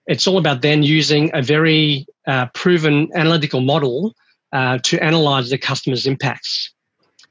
it's 0.07 0.27
all 0.27 0.39
about 0.39 0.63
then 0.63 0.83
using 0.83 1.31
a 1.35 1.43
very 1.43 2.07
uh, 2.27 2.47
proven 2.55 3.09
analytical 3.15 3.61
model 3.61 4.15
uh, 4.53 4.79
to 4.85 5.03
analyze 5.03 5.51
the 5.51 5.59
customer's 5.59 6.07
impacts. 6.07 6.73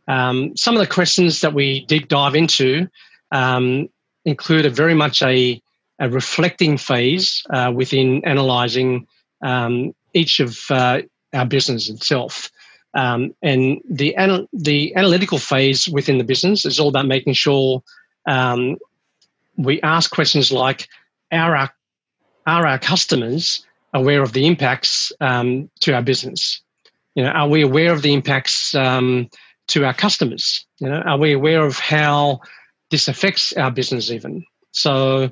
Um, 0.07 0.55
some 0.55 0.75
of 0.75 0.81
the 0.81 0.93
questions 0.93 1.41
that 1.41 1.53
we 1.53 1.85
deep 1.85 2.09
dive 2.09 2.35
into 2.35 2.87
um, 3.31 3.89
include 4.25 4.65
a 4.65 4.69
very 4.69 4.93
much 4.93 5.21
a, 5.21 5.61
a 5.99 6.09
reflecting 6.09 6.77
phase 6.77 7.43
uh, 7.51 7.71
within 7.73 8.21
analysing 8.25 9.07
um, 9.41 9.93
each 10.13 10.39
of 10.39 10.59
uh, 10.69 11.01
our 11.35 11.45
business 11.45 11.89
itself. 11.89 12.51
Um, 12.93 13.35
and 13.41 13.81
the 13.89 14.15
anal- 14.17 14.47
the 14.53 14.95
analytical 14.95 15.37
phase 15.37 15.87
within 15.87 16.17
the 16.17 16.23
business 16.23 16.65
is 16.65 16.79
all 16.79 16.87
about 16.87 17.07
making 17.07 17.33
sure 17.33 17.83
um, 18.25 18.77
we 19.57 19.81
ask 19.81 20.11
questions 20.11 20.51
like, 20.51 20.87
are 21.31 21.55
our, 21.55 21.69
are 22.47 22.67
our 22.67 22.79
customers 22.79 23.65
aware 23.93 24.21
of 24.21 24.33
the 24.33 24.45
impacts 24.47 25.11
um, 25.19 25.69
to 25.81 25.93
our 25.93 26.01
business? 26.01 26.61
You 27.15 27.23
know, 27.23 27.29
are 27.29 27.47
we 27.47 27.61
aware 27.61 27.93
of 27.93 28.01
the 28.01 28.13
impacts 28.13 28.75
um, 28.75 29.29
to 29.67 29.85
our 29.85 29.93
customers? 29.93 30.65
You 30.79 30.89
know, 30.89 31.01
are 31.01 31.17
we 31.17 31.33
aware 31.33 31.65
of 31.65 31.77
how 31.77 32.41
this 32.91 33.07
affects 33.07 33.53
our 33.53 33.71
business 33.71 34.11
even? 34.11 34.45
So 34.71 35.31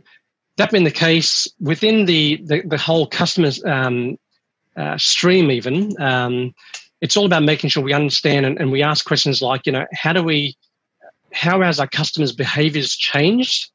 that 0.57 0.71
being 0.71 0.85
the 0.85 0.91
case, 0.91 1.47
within 1.59 2.05
the 2.05 2.41
the, 2.43 2.61
the 2.65 2.77
whole 2.77 3.07
customer 3.07 3.51
um, 3.65 4.17
uh, 4.75 4.97
stream, 4.97 5.51
even 5.51 5.99
um, 6.01 6.53
it's 7.01 7.17
all 7.17 7.25
about 7.25 7.43
making 7.43 7.69
sure 7.69 7.83
we 7.83 7.93
understand 7.93 8.45
and, 8.45 8.59
and, 8.59 8.71
we 8.71 8.81
ask 8.81 9.05
questions 9.05 9.41
like, 9.41 9.65
you 9.65 9.71
know, 9.71 9.85
how 9.93 10.13
do 10.13 10.23
we, 10.23 10.55
how 11.33 11.61
has 11.61 11.79
our 11.79 11.87
customers' 11.87 12.31
behaviours 12.31 12.95
changed 12.95 13.69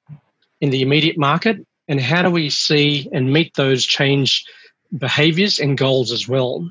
in 0.61 0.71
the 0.71 0.83
immediate 0.83 1.19
market, 1.19 1.59
and 1.87 2.01
how 2.01 2.23
do 2.23 2.31
we 2.31 2.51
see 2.51 3.09
and 3.13 3.33
meet 3.33 3.55
those 3.55 3.85
change 3.85 4.45
behaviours 4.97 5.59
and 5.59 5.79
goals 5.79 6.11
as 6.11 6.27
well? 6.27 6.69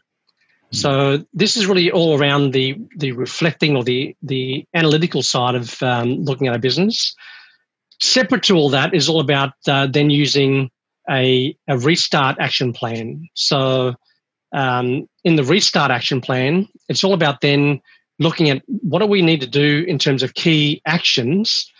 So 0.72 1.24
this 1.34 1.56
is 1.56 1.66
really 1.66 1.92
all 1.92 2.20
around 2.20 2.52
the 2.52 2.76
the 2.98 3.14
reflecting 3.14 3.78
or 3.78 3.84
the 3.84 4.16
the 4.22 4.66
analytical 4.74 5.24
side 5.24 5.56
of 5.56 5.82
um, 5.82 6.26
looking 6.26 6.48
at 6.48 6.56
a 6.56 6.60
business. 6.60 7.16
Separate 8.02 8.44
to 8.44 8.56
all 8.56 8.70
that 8.70 8.94
is 8.94 9.08
all 9.08 9.22
about 9.22 9.54
uh, 9.68 9.88
then 9.88 10.10
using 10.10 10.70
a, 11.10 11.56
a 11.68 11.78
restart 11.78 12.38
action 12.40 12.74
plan. 12.74 13.28
So 13.34 13.96
um, 14.54 15.08
in 15.24 15.36
the 15.36 15.44
restart 15.44 15.92
action 15.92 16.22
plan, 16.22 16.68
it's 16.90 17.04
all 17.04 17.14
about 17.14 17.42
then 17.42 17.82
looking 18.20 18.50
at 18.50 18.64
what 18.68 19.00
do 19.00 19.06
we 19.06 19.22
need 19.22 19.42
to 19.42 19.48
do 19.48 19.86
in 19.88 20.00
terms 20.00 20.24
of 20.24 20.34
key 20.34 20.82
actions 20.86 21.72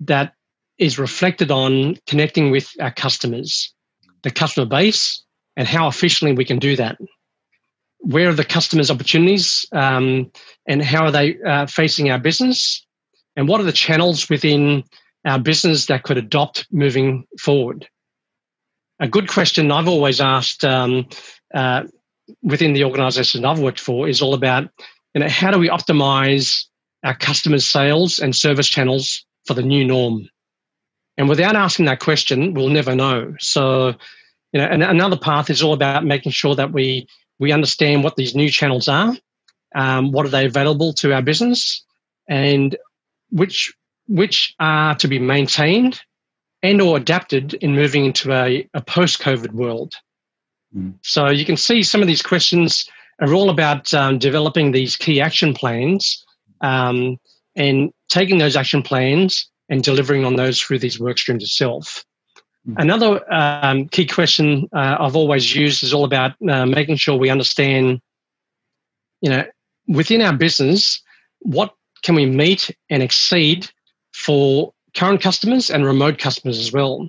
that 0.00 0.34
is 0.78 0.98
reflected 0.98 1.50
on 1.50 1.96
connecting 2.06 2.50
with 2.50 2.68
our 2.80 2.90
customers, 2.90 3.72
the 4.22 4.30
customer 4.30 4.66
base, 4.66 5.22
and 5.56 5.68
how 5.68 5.86
efficiently 5.86 6.34
we 6.34 6.44
can 6.44 6.58
do 6.58 6.74
that 6.74 6.98
where 8.04 8.28
are 8.28 8.34
the 8.34 8.44
customers' 8.44 8.90
opportunities 8.90 9.64
um, 9.72 10.30
and 10.68 10.82
how 10.82 11.04
are 11.04 11.10
they 11.10 11.36
uh, 11.42 11.66
facing 11.66 12.10
our 12.10 12.18
business? 12.18 12.84
And 13.36 13.48
what 13.48 13.60
are 13.60 13.64
the 13.64 13.72
channels 13.72 14.28
within 14.28 14.84
our 15.24 15.38
business 15.38 15.86
that 15.86 16.02
could 16.02 16.18
adopt 16.18 16.66
moving 16.70 17.24
forward? 17.40 17.88
A 19.00 19.08
good 19.08 19.28
question 19.28 19.72
I've 19.72 19.88
always 19.88 20.20
asked 20.20 20.64
um, 20.64 21.08
uh, 21.54 21.84
within 22.42 22.72
the 22.72 22.84
organisation 22.84 23.44
I've 23.44 23.60
worked 23.60 23.80
for 23.80 24.08
is 24.08 24.22
all 24.22 24.34
about 24.34 24.70
you 25.14 25.20
know, 25.20 25.28
how 25.28 25.50
do 25.50 25.58
we 25.58 25.68
optimize 25.68 26.64
our 27.04 27.14
customers' 27.14 27.66
sales 27.66 28.18
and 28.18 28.34
service 28.34 28.68
channels 28.68 29.24
for 29.46 29.54
the 29.54 29.62
new 29.62 29.84
norm? 29.84 30.28
And 31.16 31.28
without 31.28 31.54
asking 31.54 31.86
that 31.86 32.00
question, 32.00 32.54
we'll 32.54 32.68
never 32.68 32.94
know. 32.94 33.34
So, 33.38 33.94
you 34.52 34.60
know, 34.60 34.66
and 34.66 34.82
another 34.82 35.16
path 35.16 35.48
is 35.50 35.62
all 35.62 35.72
about 35.72 36.04
making 36.04 36.32
sure 36.32 36.54
that 36.56 36.72
we 36.72 37.06
we 37.38 37.52
understand 37.52 38.04
what 38.04 38.16
these 38.16 38.34
new 38.34 38.48
channels 38.48 38.88
are, 38.88 39.14
um, 39.74 40.12
what 40.12 40.26
are 40.26 40.30
they 40.30 40.46
available 40.46 40.92
to 40.94 41.12
our 41.12 41.22
business, 41.22 41.84
and 42.28 42.76
which 43.30 43.72
which 44.06 44.54
are 44.58 44.94
to 44.96 45.08
be 45.08 45.18
maintained 45.18 46.00
and 46.62 46.80
or 46.80 46.96
adapted 46.96 47.54
in 47.54 47.74
moving 47.74 48.04
into 48.04 48.32
a, 48.32 48.68
a 48.74 48.80
post-COVID 48.80 49.52
world. 49.52 49.94
Mm. 50.76 50.94
So 51.02 51.28
you 51.28 51.44
can 51.44 51.56
see 51.56 51.82
some 51.82 52.00
of 52.00 52.08
these 52.08 52.22
questions 52.22 52.88
are 53.20 53.32
all 53.32 53.50
about 53.50 53.92
um, 53.94 54.18
developing 54.18 54.72
these 54.72 54.96
key 54.96 55.20
action 55.20 55.54
plans 55.54 56.24
um, 56.60 57.18
and 57.56 57.92
taking 58.08 58.38
those 58.38 58.56
action 58.56 58.82
plans 58.82 59.48
and 59.68 59.82
delivering 59.82 60.24
on 60.24 60.36
those 60.36 60.60
through 60.60 60.78
these 60.78 60.98
work 60.98 61.18
streams 61.18 61.42
itself. 61.42 62.04
Mm. 62.68 62.74
Another 62.78 63.32
um, 63.32 63.88
key 63.88 64.06
question 64.06 64.68
uh, 64.72 64.96
I've 65.00 65.16
always 65.16 65.54
used 65.54 65.82
is 65.82 65.94
all 65.94 66.04
about 66.04 66.32
uh, 66.48 66.66
making 66.66 66.96
sure 66.96 67.16
we 67.16 67.30
understand, 67.30 68.00
you 69.20 69.30
know, 69.30 69.44
within 69.86 70.22
our 70.22 70.36
business, 70.36 71.00
what 71.40 71.74
can 72.02 72.14
we 72.14 72.26
meet 72.26 72.70
and 72.90 73.02
exceed 73.02 73.68
for 74.12 74.72
current 74.94 75.20
customers 75.20 75.70
and 75.70 75.84
remote 75.84 76.18
customers 76.18 76.58
as 76.58 76.72
well. 76.72 77.08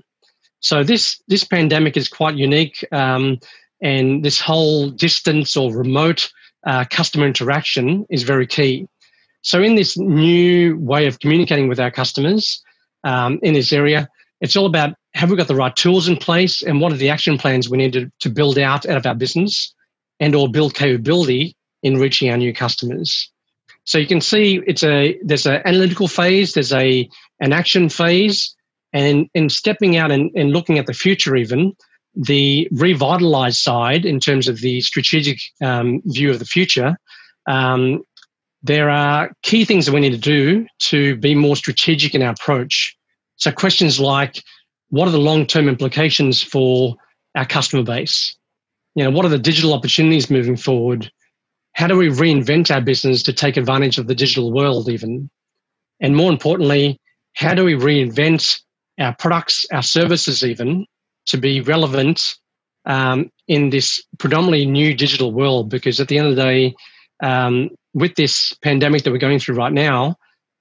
So 0.60 0.84
this 0.84 1.22
this 1.28 1.44
pandemic 1.44 1.98
is 1.98 2.08
quite 2.08 2.36
unique, 2.36 2.86
um, 2.92 3.40
and 3.82 4.24
this 4.24 4.40
whole 4.40 4.90
distance 4.90 5.56
or 5.56 5.74
remote 5.74 6.32
uh, 6.66 6.86
customer 6.90 7.28
interaction 7.28 8.06
is 8.10 8.24
very 8.24 8.48
key. 8.48 8.88
So 9.42 9.62
in 9.62 9.76
this 9.76 9.98
new 9.98 10.78
way 10.80 11.06
of 11.06 11.20
communicating 11.20 11.68
with 11.68 11.80
our 11.80 11.92
customers 11.92 12.64
um, 13.04 13.40
in 13.44 13.54
this 13.54 13.72
area, 13.72 14.10
it's 14.42 14.56
all 14.56 14.66
about 14.66 14.96
have 15.14 15.30
we 15.30 15.38
got 15.38 15.48
the 15.48 15.56
right 15.56 15.76
tools 15.76 16.08
in 16.08 16.18
place 16.18 16.62
and 16.62 16.82
what 16.82 16.92
are 16.92 16.98
the 16.98 17.10
action 17.10 17.38
plans 17.38 17.70
we 17.70 17.78
need 17.78 17.94
to, 17.94 18.12
to 18.20 18.30
build 18.30 18.58
out 18.58 18.86
out 18.86 18.98
of 18.98 19.06
our 19.06 19.16
business 19.16 19.74
and 20.20 20.36
or 20.36 20.50
build 20.50 20.74
capability 20.74 21.56
in 21.84 21.98
reaching 21.98 22.30
our 22.32 22.38
new 22.38 22.54
customers. 22.54 23.32
So 23.84 24.00
you 24.00 24.08
can 24.08 24.22
see 24.22 24.62
it's 24.66 24.84
a 24.84 25.18
there's 25.24 25.46
an 25.46 25.62
analytical 25.66 26.08
phase, 26.08 26.54
there's 26.54 26.74
a 26.74 27.08
an 27.40 27.54
action 27.54 27.88
phase, 27.90 28.55
and 28.96 29.30
in 29.34 29.50
stepping 29.50 29.98
out 29.98 30.10
and, 30.10 30.32
and 30.36 30.52
looking 30.52 30.80
at 30.80 30.88
the 30.88 30.94
future, 30.94 31.36
even 31.36 31.76
the 32.16 32.68
revitalized 32.72 33.58
side 33.58 34.06
in 34.06 34.22
terms 34.22 34.48
of 34.48 34.62
the 34.62 34.80
strategic 34.80 35.38
um, 35.62 36.02
view 36.06 36.32
of 36.32 36.40
the 36.40 36.46
future. 36.46 36.98
Um, 37.46 38.04
there 38.64 38.90
are 38.90 39.34
key 39.44 39.66
things 39.66 39.86
that 39.86 39.92
we 39.92 40.00
need 40.00 40.14
to 40.14 40.18
do 40.18 40.66
to 40.80 41.18
be 41.18 41.36
more 41.36 41.58
strategic 41.58 42.16
in 42.16 42.24
our 42.24 42.32
approach. 42.32 42.96
So 43.36 43.52
questions 43.52 44.00
like, 44.00 44.42
what 44.90 45.10
are 45.10 45.12
the 45.12 45.18
long-term 45.18 45.68
implications 45.68 46.42
for 46.42 46.96
our 47.36 47.46
customer 47.46 47.84
base? 47.84 48.34
You 48.96 49.04
know, 49.04 49.12
what 49.12 49.26
are 49.26 49.30
the 49.30 49.38
digital 49.38 49.74
opportunities 49.74 50.30
moving 50.30 50.56
forward? 50.56 51.12
How 51.74 51.88
do 51.88 51.98
we 51.98 52.08
reinvent 52.08 52.74
our 52.74 52.80
business 52.80 53.24
to 53.24 53.34
take 53.34 53.58
advantage 53.58 53.98
of 53.98 54.08
the 54.08 54.16
digital 54.16 54.54
world 54.54 54.88
even? 54.88 55.30
And 56.00 56.16
more 56.16 56.32
importantly, 56.32 56.98
how 57.34 57.54
do 57.54 57.66
we 57.66 57.74
reinvent 57.74 58.62
our 59.00 59.16
products, 59.16 59.66
our 59.72 59.84
services 59.84 60.44
even, 60.44 60.86
to 61.28 61.38
be 61.38 61.62
relevant 61.62 62.36
um, 62.86 63.32
in 63.48 63.70
this 63.70 64.04
predominantly 64.20 64.66
new 64.66 64.94
digital 64.94 65.32
world? 65.32 65.70
Because 65.70 66.00
at 66.00 66.08
the 66.08 66.18
end 66.18 66.28
of 66.28 66.36
the 66.36 66.42
day, 66.42 66.76
um, 67.24 67.70
with 67.94 68.16
this 68.16 68.54
pandemic 68.62 69.04
that 69.04 69.12
we're 69.12 69.18
going 69.18 69.40
through 69.40 69.56
right 69.56 69.74
now, 69.74 70.16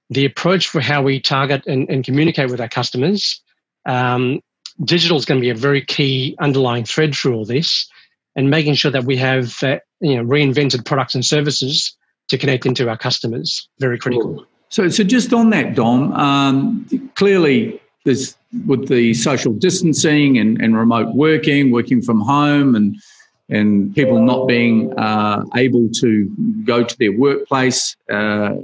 the 0.09 0.25
approach 0.25 0.67
for 0.67 0.81
how 0.81 1.01
we 1.01 1.19
target 1.19 1.65
and, 1.67 1.89
and 1.89 2.03
communicate 2.03 2.49
with 2.49 2.61
our 2.61 2.69
customers, 2.69 3.41
um, 3.85 4.39
digital 4.83 5.17
is 5.17 5.25
going 5.25 5.39
to 5.39 5.45
be 5.45 5.49
a 5.49 5.55
very 5.55 5.83
key 5.83 6.35
underlying 6.39 6.85
thread 6.85 7.15
through 7.15 7.35
all 7.35 7.45
this, 7.45 7.87
and 8.35 8.49
making 8.49 8.75
sure 8.75 8.91
that 8.91 9.05
we 9.05 9.17
have 9.17 9.61
uh, 9.63 9.79
you 9.99 10.15
know 10.15 10.23
reinvented 10.23 10.85
products 10.85 11.15
and 11.15 11.25
services 11.25 11.95
to 12.29 12.37
connect 12.37 12.65
into 12.65 12.89
our 12.89 12.97
customers 12.97 13.67
very 13.79 13.97
critical. 13.97 14.45
So, 14.69 14.89
so 14.89 15.03
just 15.03 15.31
on 15.31 15.51
that, 15.51 15.75
Dom, 15.75 16.11
um, 16.13 17.11
clearly 17.15 17.79
there's 18.05 18.37
with 18.65 18.87
the 18.87 19.13
social 19.13 19.51
distancing 19.51 20.37
and, 20.37 20.61
and 20.61 20.77
remote 20.77 21.13
working, 21.15 21.71
working 21.71 22.01
from 22.01 22.21
home, 22.21 22.75
and 22.75 22.95
and 23.49 23.93
people 23.93 24.21
not 24.21 24.47
being 24.47 24.97
uh, 24.97 25.43
able 25.55 25.87
to 25.89 26.31
go 26.63 26.83
to 26.83 26.97
their 26.97 27.11
workplace 27.11 27.95
uh, 28.11 28.55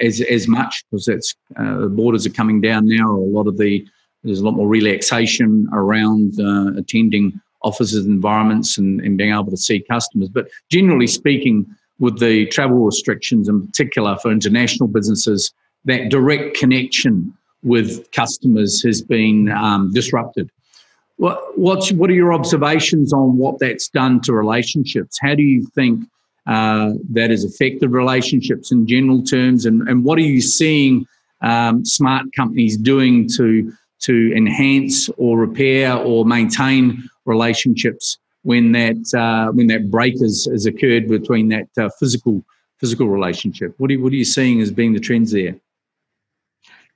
as 0.00 0.20
as 0.22 0.48
much 0.48 0.84
because 0.90 1.04
that's 1.04 1.34
uh, 1.56 1.78
the 1.80 1.88
borders 1.88 2.24
are 2.24 2.30
coming 2.30 2.60
down 2.60 2.86
now. 2.86 3.10
A 3.10 3.30
lot 3.36 3.46
of 3.46 3.58
the 3.58 3.86
there's 4.22 4.40
a 4.40 4.44
lot 4.44 4.54
more 4.54 4.68
relaxation 4.68 5.68
around 5.72 6.40
uh, 6.40 6.72
attending 6.78 7.38
offices 7.62 8.06
environments 8.06 8.78
and, 8.78 9.00
and 9.00 9.18
being 9.18 9.32
able 9.32 9.50
to 9.50 9.56
see 9.56 9.80
customers. 9.80 10.28
But 10.28 10.48
generally 10.70 11.06
speaking, 11.06 11.66
with 11.98 12.18
the 12.18 12.46
travel 12.46 12.84
restrictions 12.84 13.48
in 13.48 13.66
particular 13.66 14.16
for 14.22 14.30
international 14.30 14.88
businesses, 14.88 15.52
that 15.84 16.10
direct 16.10 16.56
connection 16.56 17.36
with 17.64 18.10
customers 18.12 18.82
has 18.82 19.02
been 19.02 19.50
um, 19.50 19.90
disrupted. 19.92 20.50
What, 21.16 21.58
what's, 21.58 21.90
what 21.92 22.10
are 22.10 22.14
your 22.14 22.32
observations 22.32 23.12
on 23.12 23.36
what 23.36 23.58
that's 23.58 23.88
done 23.88 24.20
to 24.22 24.32
relationships? 24.32 25.18
How 25.20 25.34
do 25.34 25.42
you 25.42 25.66
think 25.74 26.00
uh, 26.46 26.92
that 27.10 27.30
has 27.30 27.44
affected 27.44 27.90
relationships 27.90 28.70
in 28.70 28.86
general 28.86 29.22
terms? 29.22 29.64
And, 29.64 29.88
and 29.88 30.04
what 30.04 30.18
are 30.18 30.22
you 30.22 30.40
seeing 30.40 31.06
um, 31.40 31.84
smart 31.84 32.26
companies 32.36 32.76
doing 32.76 33.28
to, 33.36 33.72
to 34.00 34.32
enhance 34.36 35.08
or 35.16 35.38
repair 35.38 35.94
or 35.94 36.26
maintain 36.26 37.02
relationships 37.24 38.18
when 38.42 38.72
that, 38.72 39.14
uh, 39.16 39.52
when 39.52 39.68
that 39.68 39.90
break 39.90 40.20
has, 40.20 40.46
has 40.50 40.66
occurred 40.66 41.08
between 41.08 41.48
that 41.48 41.68
uh, 41.78 41.88
physical, 41.98 42.44
physical 42.78 43.08
relationship? 43.08 43.72
What 43.78 43.90
are, 43.90 43.98
what 44.00 44.12
are 44.12 44.16
you 44.16 44.24
seeing 44.24 44.60
as 44.60 44.70
being 44.70 44.92
the 44.92 45.00
trends 45.00 45.32
there? 45.32 45.56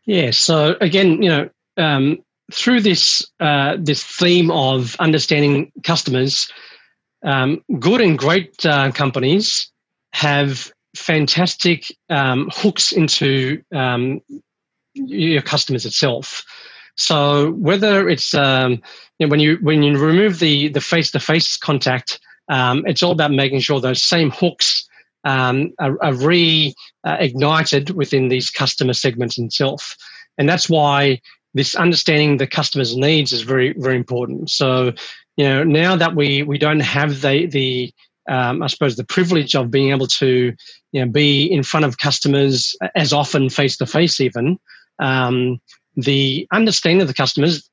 Yeah, 0.09 0.31
so 0.31 0.75
again, 0.81 1.23
you 1.23 1.29
know, 1.29 1.51
um, 1.77 2.25
through 2.51 2.81
this 2.81 3.31
uh, 3.41 3.77
this 3.79 4.03
theme 4.03 4.51
of 4.51 4.97
understanding 4.99 5.71
customers, 5.85 6.51
um, 7.23 7.63
good 7.79 8.01
and 8.01 8.19
great 8.19 8.65
uh, 8.65 8.91
companies 8.93 9.71
have 10.15 10.73
fantastic 10.97 11.85
um, 12.09 12.49
hooks 12.55 12.91
into 12.91 13.63
um, 13.75 14.23
your 14.95 15.43
customers 15.43 15.85
itself. 15.85 16.43
So 16.97 17.51
whether 17.51 18.09
it's 18.09 18.33
um, 18.33 18.81
you 19.19 19.27
know, 19.27 19.31
when 19.31 19.41
you 19.41 19.59
when 19.61 19.83
you 19.83 19.99
remove 19.99 20.39
the 20.39 20.69
the 20.69 20.81
face 20.81 21.11
to 21.11 21.21
face 21.21 21.59
contact, 21.59 22.19
um, 22.49 22.83
it's 22.87 23.03
all 23.03 23.13
about 23.13 23.31
making 23.31 23.61
sure 23.61 23.79
those 23.79 24.03
same 24.03 24.31
hooks 24.31 24.88
um, 25.25 25.73
are, 25.79 26.03
are 26.03 26.13
reignited 26.13 27.91
within 27.93 28.29
these 28.29 28.51
customer 28.51 28.93
segments 28.93 29.39
itself, 29.39 29.97
and 30.37 30.49
that's 30.49 30.69
why 30.69 31.21
this 31.55 31.75
understanding 31.75 32.37
the 32.37 32.47
customer's 32.47 32.97
needs 32.97 33.33
is 33.33 33.43
very 33.43 33.75
very 33.79 33.97
important. 33.97 34.51
So, 34.51 34.93
you 35.37 35.45
know, 35.45 35.65
now 35.65 35.97
that 35.97 36.15
we 36.15 36.43
we 36.43 36.59
don't 36.59 36.81
have 36.81 37.21
the 37.21 37.47
the 37.47 37.93
um, 38.29 38.63
I 38.63 38.67
suppose 38.67 38.97
the 38.97 39.05
privilege 39.05 39.55
of 39.55 39.71
being 39.71 39.91
able 39.91 40.07
to 40.07 40.55
you 40.93 41.05
know 41.05 41.11
be 41.11 41.45
in 41.45 41.63
front 41.63 41.87
of 41.87 41.99
customers 41.99 42.77
as 42.95 43.13
often 43.13 43.49
face 43.49 43.77
to 43.79 43.87
face 43.87 44.21
even 44.21 44.59
um, 44.99 45.61
the 45.97 46.47
understanding 46.53 47.03
of 47.03 47.09
the 47.09 47.15
customers 47.15 47.69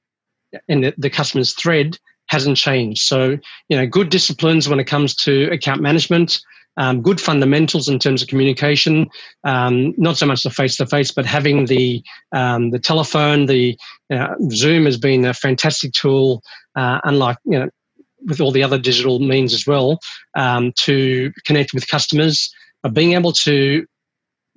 and 0.68 0.84
the, 0.84 0.94
the 0.98 1.10
customer's 1.10 1.54
thread 1.54 1.98
hasn't 2.28 2.58
changed. 2.58 3.04
So, 3.04 3.38
you 3.70 3.78
know, 3.78 3.86
good 3.86 4.10
disciplines 4.10 4.68
when 4.68 4.80
it 4.80 4.86
comes 4.86 5.16
to 5.18 5.50
account 5.52 5.82
management, 5.82 6.40
um, 6.78 7.02
good 7.02 7.22
fundamentals 7.22 7.88
in 7.88 8.00
terms 8.00 8.22
of 8.22 8.28
communication, 8.28 9.10
um, 9.44 9.94
not 9.98 10.18
so 10.18 10.26
much 10.26 10.44
the 10.44 10.50
face 10.50 10.78
to 10.78 10.86
face, 10.86 11.12
but 11.12 11.26
having 11.26 11.66
the 11.66 12.04
um, 12.32 12.72
the 12.72 12.80
telephone, 12.80 13.46
the 13.46 13.78
uh, 14.12 14.36
Zoom 14.52 14.86
has 14.86 14.98
been 14.98 15.26
a 15.26 15.34
fantastic 15.34 15.94
tool, 15.94 16.42
uh, 16.76 17.00
unlike 17.04 17.38
you 17.46 17.60
know 17.60 17.70
with 18.26 18.42
all 18.42 18.52
the 18.52 18.64
other 18.64 18.80
digital 18.80 19.20
means 19.20 19.54
as 19.54 19.68
well, 19.68 20.00
um, 20.36 20.74
to 20.78 21.32
connect 21.46 21.74
with 21.74 21.88
customers. 21.88 22.54
But 22.82 22.94
being 22.94 23.14
able 23.14 23.34
to 23.34 23.86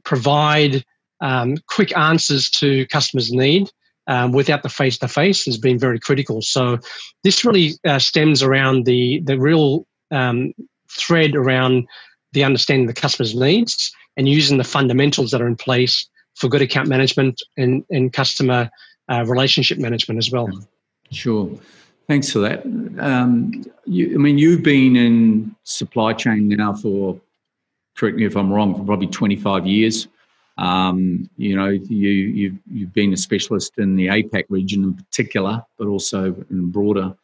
provide 0.05 0.85
um, 1.21 1.57
quick 1.67 1.97
answers 1.97 2.51
to 2.51 2.87
customers' 2.87 3.33
need 3.33 3.71
um, 4.07 4.33
without 4.33 4.63
the 4.63 4.69
face 4.69 4.99
to 4.99 5.09
face 5.09 5.45
has 5.45 5.59
been 5.59 5.79
very 5.79 6.01
critical. 6.01 6.43
So 6.43 6.79
this 7.23 7.45
really 7.45 7.75
uh, 7.87 7.99
stems 7.99 8.43
around 8.43 8.87
the 8.87 9.21
the 9.25 9.39
real 9.39 9.87
um, 10.11 10.53
thread 10.91 11.37
around 11.37 11.87
the 12.33 12.45
understanding 12.45 12.87
the 12.87 12.95
customer's 12.95 13.35
needs 13.35 13.93
and 14.17 14.29
using 14.29 14.59
the 14.59 14.65
fundamentals 14.65 15.31
that 15.31 15.41
are 15.41 15.47
in 15.47 15.57
place 15.57 16.09
for 16.35 16.49
good 16.49 16.63
account 16.63 16.89
management 16.89 17.43
and, 17.57 17.85
and 17.91 18.13
customer 18.13 18.71
uh, 19.11 19.25
relationship 19.27 19.79
management 19.79 20.19
as 20.19 20.31
well. 20.31 20.49
Sure. 21.11 21.51
Thanks 22.07 22.33
for 22.33 22.39
that. 22.41 22.65
Um, 22.99 23.65
you, 23.85 24.15
I 24.15 24.19
mean, 24.19 24.39
you've 24.39 24.63
been 24.63 24.97
in 24.97 25.55
supply 25.65 26.13
chain 26.15 26.49
now 26.49 26.75
for, 26.75 27.21
correct 27.97 28.17
me 28.17 28.25
if 28.25 28.37
I'm 28.37 28.53
wrong, 28.53 28.75
for 28.75 28.85
probably 28.85 29.09
25 29.09 29.67
years. 29.67 30.09
Um, 30.57 31.29
you 31.37 31.55
know, 31.55 31.69
you, 31.69 32.09
you've, 32.09 32.59
you've 32.71 32.93
been 32.93 33.13
a 33.13 33.17
specialist 33.17 33.79
in 33.79 33.95
the 33.95 34.09
APAC 34.09 34.45
region 34.49 34.83
in 34.85 34.95
particular, 34.95 35.63
but 35.79 35.87
also 35.87 36.35
in 36.51 36.71
broader 36.71 37.15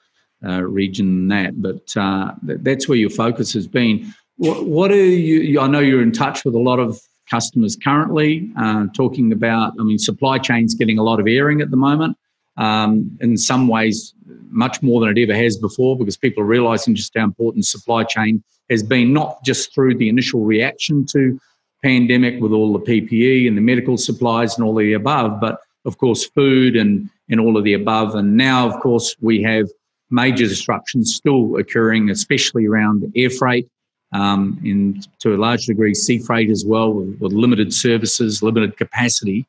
uh, 0.47 0.63
region 0.63 1.07
than 1.07 1.29
that. 1.29 1.63
But 1.63 1.97
uh, 1.97 2.33
that's 2.43 2.89
where 2.89 2.99
your 2.99 3.11
focus 3.11 3.53
has 3.55 3.67
been. 3.67 4.13
What, 4.37 4.91
are 4.91 4.97
you? 4.97 5.61
I 5.61 5.67
know 5.69 5.81
you're 5.81 6.03
in 6.03 6.13
touch 6.13 6.45
with 6.45 6.55
a 6.55 6.59
lot 6.59 6.81
of 6.81 7.01
customers 7.31 7.77
currently, 7.77 8.51
uh, 8.59 8.87
talking 8.95 9.33
about. 9.33 9.75
I 9.79 9.85
mean, 9.85 9.99
supply 9.99 10.39
chain's 10.39 10.75
getting 10.75 10.99
a 10.99 11.03
lot 11.03 11.21
of 11.21 11.27
airing 11.29 11.61
at 11.61 11.71
the 11.71 11.77
moment. 11.77 12.17
Um, 12.57 13.17
in 13.21 13.37
some 13.37 13.69
ways, 13.69 14.15
much 14.51 14.83
more 14.83 15.01
than 15.01 15.17
it 15.17 15.23
ever 15.23 15.37
has 15.37 15.57
before, 15.57 15.97
because 15.97 16.17
people 16.17 16.43
are 16.43 16.47
realizing 16.47 16.95
just 16.95 17.13
how 17.17 17.25
important 17.25 17.67
supply 17.67 18.05
chain 18.05 18.43
has 18.71 18.83
been, 18.83 19.13
not 19.13 19.45
just 19.45 19.75
through 19.75 19.97
the 19.97 20.09
initial 20.09 20.45
reaction 20.45 21.05
to 21.07 21.39
pandemic 21.83 22.41
with 22.41 22.53
all 22.53 22.73
the 22.73 22.79
PPE 22.79 23.47
and 23.47 23.57
the 23.57 23.61
medical 23.61 23.97
supplies 23.97 24.57
and 24.57 24.67
all 24.67 24.75
the 24.75 24.95
above, 24.95 25.41
but 25.41 25.61
of 25.85 25.99
course, 25.99 26.25
food 26.25 26.77
and, 26.77 27.11
and 27.29 27.41
all 27.41 27.57
of 27.57 27.65
the 27.65 27.75
above. 27.75 28.15
And 28.15 28.37
now, 28.37 28.67
of 28.69 28.81
course, 28.81 29.15
we 29.21 29.43
have 29.43 29.69
major 30.11 30.47
disruptions 30.47 31.15
still 31.15 31.57
occurring, 31.57 32.09
especially 32.09 32.67
around 32.67 33.13
air 33.15 33.31
freight 33.31 33.69
um, 34.15 34.59
and 34.63 35.07
to 35.19 35.35
a 35.35 35.37
large 35.37 35.67
degree 35.67 35.93
sea 35.93 36.19
freight 36.19 36.49
as 36.49 36.65
well 36.65 36.93
with, 36.93 37.19
with 37.21 37.33
limited 37.33 37.75
services, 37.75 38.43
limited 38.43 38.77
capacity. 38.77 39.45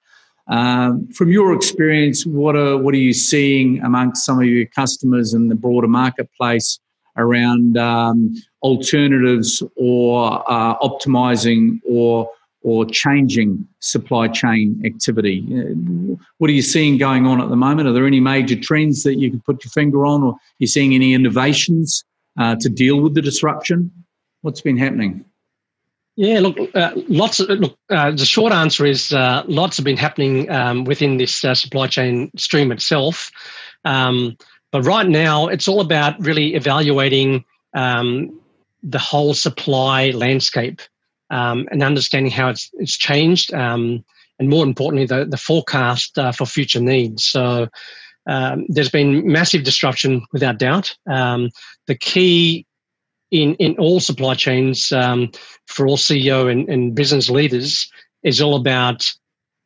Um, 0.47 1.07
from 1.07 1.29
your 1.29 1.53
experience, 1.53 2.25
what 2.25 2.55
are 2.55 2.77
what 2.77 2.93
are 2.93 3.05
you 3.09 3.13
seeing 3.13 3.79
amongst 3.81 4.25
some 4.25 4.39
of 4.39 4.45
your 4.45 4.65
customers 4.65 5.33
in 5.33 5.47
the 5.47 5.55
broader 5.55 5.87
marketplace 5.87 6.79
around 7.17 7.77
um, 7.77 8.35
alternatives 8.61 9.63
or 9.75 10.43
uh, 10.51 10.77
optimizing 10.79 11.79
or 11.87 12.29
or 12.61 12.85
changing 12.85 13.67
supply 13.79 14.27
chain 14.27 14.81
activity? 14.85 15.45
Uh, 15.51 16.15
what 16.37 16.49
are 16.49 16.53
you 16.53 16.61
seeing 16.61 16.97
going 16.97 17.25
on 17.25 17.41
at 17.41 17.49
the 17.49 17.55
moment? 17.55 17.87
Are 17.87 17.93
there 17.93 18.07
any 18.07 18.19
major 18.19 18.59
trends 18.59 19.01
that 19.03 19.15
you 19.15 19.31
can 19.31 19.41
put 19.41 19.63
your 19.63 19.71
finger 19.71 20.05
on, 20.05 20.21
or 20.23 20.33
are 20.33 20.39
you 20.59 20.67
seeing 20.67 20.93
any 20.93 21.13
innovations 21.13 22.03
uh, 22.39 22.55
to 22.59 22.69
deal 22.69 23.01
with 23.01 23.15
the 23.15 23.21
disruption? 23.21 23.91
What's 24.45 24.61
been 24.61 24.77
happening? 24.77 25.25
Yeah, 26.17 26.39
look, 26.39 26.55
uh, 26.75 26.91
lots 27.07 27.39
of 27.39 27.49
look. 27.49 27.79
Uh, 27.89 28.11
the 28.11 28.27
short 28.27 28.53
answer 28.53 28.85
is 28.85 29.11
uh, 29.11 29.41
lots 29.47 29.77
have 29.77 29.83
been 29.83 29.97
happening 29.97 30.51
um, 30.51 30.83
within 30.83 31.17
this 31.17 31.43
uh, 31.43 31.55
supply 31.55 31.87
chain 31.87 32.29
stream 32.37 32.71
itself. 32.71 33.31
Um, 33.85 34.37
but 34.71 34.83
right 34.83 35.07
now, 35.07 35.47
it's 35.47 35.67
all 35.67 35.81
about 35.81 36.23
really 36.23 36.53
evaluating 36.53 37.43
um, 37.73 38.39
the 38.83 38.99
whole 38.99 39.33
supply 39.33 40.11
landscape 40.11 40.79
um, 41.31 41.67
and 41.71 41.81
understanding 41.81 42.31
how 42.31 42.49
it's 42.49 42.69
it's 42.73 42.95
changed, 42.95 43.51
um, 43.51 44.05
and 44.37 44.47
more 44.47 44.63
importantly, 44.63 45.07
the 45.07 45.25
the 45.25 45.37
forecast 45.37 46.19
uh, 46.19 46.31
for 46.31 46.45
future 46.45 46.79
needs. 46.79 47.25
So. 47.25 47.67
Um, 48.27 48.65
there's 48.69 48.89
been 48.89 49.31
massive 49.31 49.63
disruption 49.63 50.25
without 50.33 50.57
doubt. 50.57 50.97
the 51.05 51.95
key 51.99 52.65
in, 53.31 53.55
in 53.55 53.75
all 53.77 53.99
supply 53.99 54.35
chains 54.35 54.91
um, 54.91 55.31
for 55.67 55.87
all 55.87 55.97
CEO 55.97 56.51
and, 56.51 56.69
and, 56.69 56.95
business 56.95 57.29
leaders 57.29 57.89
is 58.23 58.41
all 58.41 58.55
about 58.55 59.11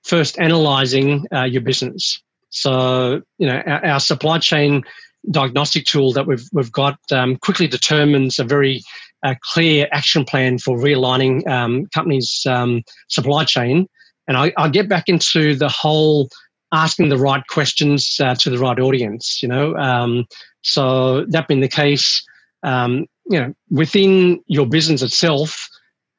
first 0.03 0.39
analyzing 0.39 1.25
uh, 1.33 1.43
your 1.43 1.61
business. 1.61 2.21
So, 2.49 3.21
you 3.37 3.47
know, 3.47 3.61
our, 3.65 3.85
our, 3.85 3.99
supply 3.99 4.39
chain 4.39 4.83
diagnostic 5.31 5.85
tool 5.85 6.13
that 6.13 6.25
we've, 6.25 6.47
we've 6.53 6.71
got 6.71 6.97
um, 7.11 7.35
quickly 7.37 7.67
determines 7.67 8.39
a 8.39 8.43
very 8.43 8.81
uh, 9.23 9.35
clear 9.41 9.87
action 9.91 10.25
plan 10.25 10.57
for 10.57 10.77
realigning 10.77 11.45
um, 11.47 11.85
companies' 11.93 12.45
um, 12.47 12.83
supply 13.09 13.43
chain. 13.43 13.87
And 14.27 14.37
I, 14.37 14.53
I 14.57 14.69
get 14.69 14.87
back 14.87 15.09
into 15.09 15.55
the 15.55 15.69
whole 15.69 16.29
asking 16.71 17.09
the 17.09 17.17
right 17.17 17.43
questions 17.47 18.17
uh, 18.19 18.35
to 18.35 18.49
the 18.49 18.59
right 18.59 18.79
audience, 18.79 19.41
you 19.41 19.49
know. 19.49 19.75
Um, 19.75 20.25
so 20.61 21.25
that 21.25 21.47
being 21.47 21.61
the 21.61 21.67
case, 21.67 22.23
um, 22.63 23.05
you 23.29 23.39
know, 23.39 23.53
within 23.69 24.43
your 24.47 24.65
business 24.65 25.01
itself, 25.01 25.69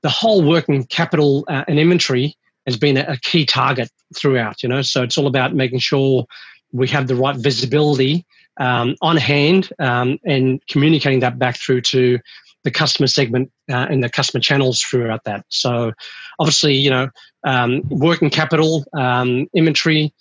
the 0.03 0.09
whole 0.09 0.42
working 0.42 0.85
capital 0.87 1.44
uh, 1.49 1.64
and 1.68 1.79
inventory 1.79 2.37
has 2.66 2.77
been 2.77 2.96
a, 2.96 3.18
key 3.18 3.44
target 3.44 3.90
throughout. 4.16 4.62
You 4.62 4.68
know, 4.68 4.83
so 4.83 5.03
it's 5.03 5.18
all 5.18 5.27
about 5.27 5.55
making 5.55 5.81
sure 5.81 6.25
we 6.73 6.88
have 6.88 7.09
the 7.09 7.16
right 7.16 7.37
visibility 7.37 8.25
um, 8.59 8.94
on 9.03 9.16
hand 9.16 9.70
um, 9.81 10.18
and 10.25 10.64
communicating 10.68 11.20
that 11.20 11.38
back 11.38 11.57
through 11.57 11.81
to 11.83 12.18
the 12.62 12.70
customer 12.70 13.07
segment 13.07 13.51
uh, 13.70 13.87
and 13.90 14.05
the 14.05 14.09
customer 14.09 14.40
channels 14.40 14.81
throughout 14.81 15.25
that. 15.25 15.44
So, 15.49 15.92
obviously, 16.38 16.75
you 16.75 16.90
know, 16.90 17.09
um, 17.44 17.83
working 17.88 18.31
capital, 18.31 18.85
um, 18.92 19.49
inventory, 19.55 20.12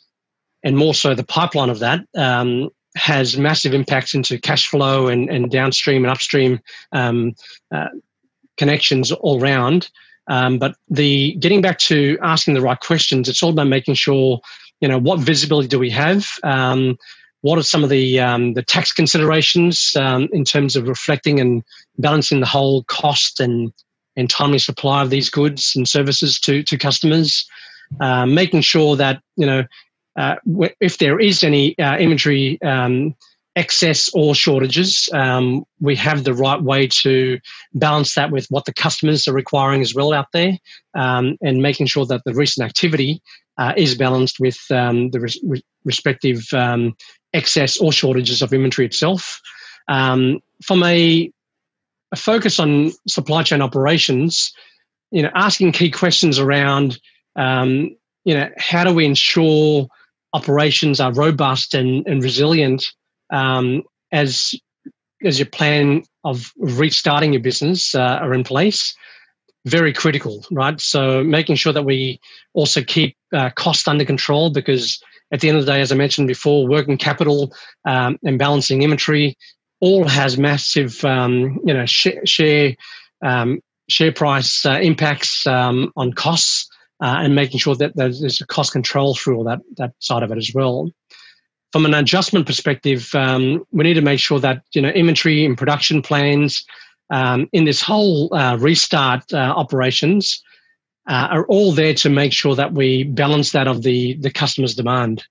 and 0.64 0.76
more 0.76 0.94
so 0.94 1.14
the 1.14 1.24
pipeline 1.24 1.70
of 1.70 1.80
that 1.80 2.02
um, 2.16 2.70
has 2.96 3.38
massive 3.38 3.74
impacts 3.74 4.14
into 4.14 4.40
cash 4.40 4.68
flow 4.68 5.08
and, 5.08 5.30
and 5.30 5.52
downstream 5.52 6.04
and 6.04 6.12
upstream 6.12 6.60
um, 6.92 7.36
uh, 7.72 7.88
connections 8.58 9.12
all 9.12 9.42
around. 9.42 9.90
Um, 10.28 10.60
but 10.60 10.76
the 10.90 11.34
getting 11.40 11.62
back 11.62 11.80
to 11.80 12.18
asking 12.22 12.54
the 12.54 12.62
right 12.62 12.80
questions, 12.80 13.28
it's 13.28 13.42
all 13.42 13.50
about 13.50 13.68
making 13.68 13.96
sure 13.96 14.40
you 14.82 14.88
know 14.88 15.00
what 15.00 15.20
visibility 15.20 15.68
do 15.68 15.80
we 15.80 15.90
have. 15.90 16.28
Um, 16.44 16.98
what 17.42 17.58
are 17.58 17.64
some 17.64 17.84
of 17.84 17.90
the 17.90 18.20
um, 18.20 18.54
the 18.54 18.64
tax 18.64 18.92
considerations 18.92 19.96
um, 19.96 20.28
in 20.32 20.44
terms 20.44 20.76
of 20.76 20.88
reflecting 20.88 21.40
and 21.40 21.64
balancing 21.98 22.40
the 22.40 22.46
whole 22.46 22.84
cost 22.84 23.40
and 23.40 23.74
and 24.16 24.30
timely 24.30 24.60
supply 24.60 25.02
of 25.02 25.10
these 25.10 25.30
goods 25.30 25.74
and 25.76 25.88
services 25.88 26.40
to 26.42 26.64
to 26.64 26.78
customers? 26.78 27.48
Uh, 28.00 28.26
making 28.26 28.62
sure 28.62 28.96
that 28.96 29.20
you 29.36 29.46
know 29.46 29.64
uh, 30.16 30.36
if 30.80 30.98
there 30.98 31.20
is 31.20 31.44
any 31.44 31.78
uh, 31.80 31.98
inventory 31.98 32.62
um, 32.62 33.16
excess 33.56 34.10
or 34.14 34.36
shortages, 34.36 35.10
um, 35.14 35.64
we 35.80 35.96
have 35.96 36.24
the 36.24 36.34
right 36.34 36.62
way 36.62 36.88
to 36.88 37.40
balance 37.74 38.16
that 38.16 38.32
with 38.32 38.48
what 38.50 38.66
the 38.66 38.74
customers 38.74 39.28
are 39.28 39.34
requiring 39.34 39.82
as 39.82 39.94
well 39.94 40.14
out 40.14 40.28
there, 40.34 40.58
um, 40.94 41.38
and 41.42 41.62
making 41.62 41.88
sure 41.88 42.06
that 42.06 42.22
the 42.26 42.34
recent 42.34 42.66
activity 42.66 43.22
uh, 43.58 43.74
is 43.76 43.96
balanced 43.96 44.40
with 44.40 44.60
um, 44.72 45.10
the 45.12 45.20
res- 45.20 45.40
respective 45.84 46.46
um, 46.54 46.96
excess 47.34 47.78
or 47.78 47.92
shortages 47.92 48.42
of 48.42 48.54
inventory 48.54 48.86
itself. 48.86 49.42
Um, 49.88 50.40
from 50.64 50.84
a, 50.84 51.32
a, 52.12 52.16
focus 52.16 52.60
on 52.60 52.92
supply 53.08 53.44
chain 53.44 53.62
operations, 53.62 54.54
you 55.12 55.24
know, 55.24 55.32
asking 55.34 55.72
key 55.72 55.90
questions 55.90 56.38
around, 56.40 57.00
you 57.36 58.36
know, 58.36 58.50
how 58.58 58.84
do 58.84 58.94
we 58.94 59.06
ensure 59.06 59.88
operations 60.34 61.00
are 61.00 61.14
robust 61.14 61.74
and, 61.74 62.06
and 62.08 62.24
resilient 62.24 62.86
um, 63.32 63.84
as 64.12 64.54
as 65.26 65.38
your 65.38 65.48
plan 65.48 66.04
of 66.24 66.54
restarting 66.58 67.34
your 67.34 67.42
business 67.42 67.94
uh, 67.94 68.20
are 68.22 68.34
in 68.34 68.44
place 68.44 68.96
very 69.66 69.94
critical 69.94 70.44
right? 70.52 70.80
So 70.80 71.24
making 71.24 71.56
sure 71.56 71.74
that 71.74 71.84
we 71.84 72.20
also 72.54 72.82
keep 72.82 73.16
uh, 73.34 73.50
cost 73.52 73.88
under 73.88 74.06
control 74.06 74.50
because 74.50 75.02
at 75.32 75.42
the 75.42 75.50
end 75.50 75.58
of 75.58 75.66
the 75.66 75.72
day 75.72 75.82
as 75.82 75.92
i 75.92 75.96
mentioned 75.96 76.28
before 76.28 76.68
working 76.68 76.98
capital 76.98 77.54
um, 77.86 78.18
and 78.24 78.40
balancing 78.40 78.82
inventory 78.82 79.38
all 79.80 80.08
has 80.08 80.38
massive 80.38 81.04
um, 81.06 81.60
you 81.66 81.74
know 81.74 81.86
sh- 81.86 82.24
share 82.26 82.76
um, 83.24 83.60
share 83.90 84.12
price 84.12 84.66
uh, 84.66 84.80
impacts 84.82 85.46
um, 85.48 85.92
on 85.96 86.14
costs 86.14 86.70
uh, 87.02 87.18
and 87.20 87.36
making 87.36 87.60
sure 87.60 87.76
that 87.76 87.96
there's 87.96 88.42
a 88.42 88.48
cost 88.48 88.72
control 88.72 89.16
through 89.16 89.38
all 89.38 89.44
that 89.44 89.60
that 89.78 89.94
side 90.00 90.24
of 90.24 90.32
it 90.32 90.38
as 90.38 90.52
well. 90.54 90.92
From 91.72 91.86
an 91.86 91.94
adjustment 91.94 92.48
perspective, 92.48 93.10
um, 93.14 93.64
we 93.72 93.84
need 93.84 93.94
to 93.94 94.02
make 94.02 94.20
sure 94.20 94.40
that 94.40 94.64
you 94.74 94.82
know 94.82 94.90
inventory 94.90 95.46
and 95.46 95.58
production 95.58 96.02
plans 96.02 96.66
um, 97.10 97.48
in 97.54 97.66
this 97.66 97.82
whole 97.82 98.34
uh, 98.34 98.58
restart 98.58 99.32
uh, 99.34 99.38
operations 99.38 100.44
uh, 101.08 101.28
are 101.32 101.46
all 101.48 101.72
there 101.72 101.94
to 101.96 102.10
make 102.10 102.34
sure 102.34 102.56
that 102.56 102.74
we 102.74 103.04
balance 103.04 103.52
that 103.52 103.68
of 103.68 103.84
the 103.84 104.16
the 104.16 104.32
customer's 104.32 104.76
demand. 104.76 105.24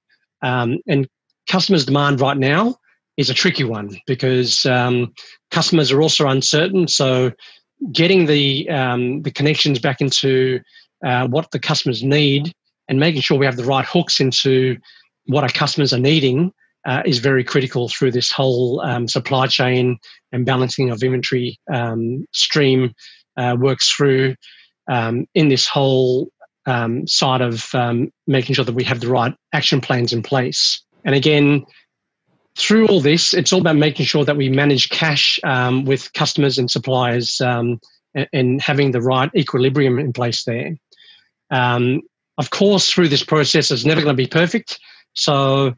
Um, 0.42 0.78
and 0.87 1.09
customers' 1.48 1.85
demand 1.85 2.20
right 2.20 2.37
now 2.37 2.76
is 3.16 3.31
a 3.31 3.35
tricky 3.35 3.64
one 3.64 3.98
because 4.07 4.64
um, 4.66 5.12
customers 5.50 5.90
are 5.90 6.00
also 6.00 6.28
uncertain. 6.28 6.87
So 6.88 7.33
getting 7.92 8.26
the 8.26 8.68
um, 8.70 9.22
the 9.22 9.31
connections 9.31 9.78
back 9.78 10.00
into 10.00 10.61
uh, 11.04 11.26
what 11.28 11.50
the 11.50 11.58
customers 11.58 12.02
need 12.02 12.52
and 12.88 12.98
making 12.98 13.20
sure 13.20 13.38
we 13.38 13.46
have 13.46 13.56
the 13.56 13.64
right 13.64 13.84
hooks 13.84 14.20
into 14.20 14.76
what 15.26 15.44
our 15.44 15.50
customers 15.50 15.92
are 15.92 15.98
needing 15.98 16.52
uh, 16.87 17.02
is 17.04 17.18
very 17.18 17.44
critical 17.44 17.88
through 17.88 18.11
this 18.11 18.32
whole 18.32 18.80
um, 18.80 19.06
supply 19.06 19.46
chain 19.46 19.98
and 20.32 20.46
balancing 20.46 20.90
of 20.90 21.02
inventory 21.02 21.58
um, 21.72 22.24
stream 22.32 22.92
uh, 23.37 23.56
works 23.58 23.90
through 23.90 24.34
um, 24.90 25.26
in 25.34 25.48
this 25.48 25.68
whole 25.68 26.28
um, 26.66 27.06
side 27.06 27.40
of 27.40 27.74
um, 27.74 28.11
making 28.26 28.54
sure 28.54 28.64
that 28.64 28.74
we 28.74 28.84
have 28.84 29.00
the 29.00 29.08
right 29.08 29.34
action 29.52 29.80
plans 29.80 30.12
in 30.12 30.22
place. 30.22 30.82
And 31.04 31.14
again, 31.14 31.64
through 32.56 32.88
all 32.88 33.00
this, 33.00 33.34
it's 33.34 33.52
all 33.52 33.61
about 33.61 33.76
making 33.76 34.06
sure 34.06 34.24
that 34.24 34.37
we 34.37 34.48
manage 34.48 34.88
cash 34.88 35.38
um, 35.44 35.84
with 35.84 36.12
customers 36.14 36.58
and 36.58 36.70
suppliers 36.70 37.40
and, 37.40 37.80
and 38.32 38.61
having 38.61 38.90
the 38.90 39.00
right 39.00 39.30
equilibrium 39.37 39.98
in 39.98 40.12
place 40.12 40.44
there. 40.44 40.74
Um, 41.50 42.02
of 42.38 42.50
course, 42.50 42.90
through 42.90 43.08
this 43.08 43.24
process, 43.24 43.70
it's 43.70 43.84
never 43.84 44.00
going 44.00 44.16
to 44.16 44.22
be 44.22 44.28
perfect. 44.28 44.78
So, 45.14 45.74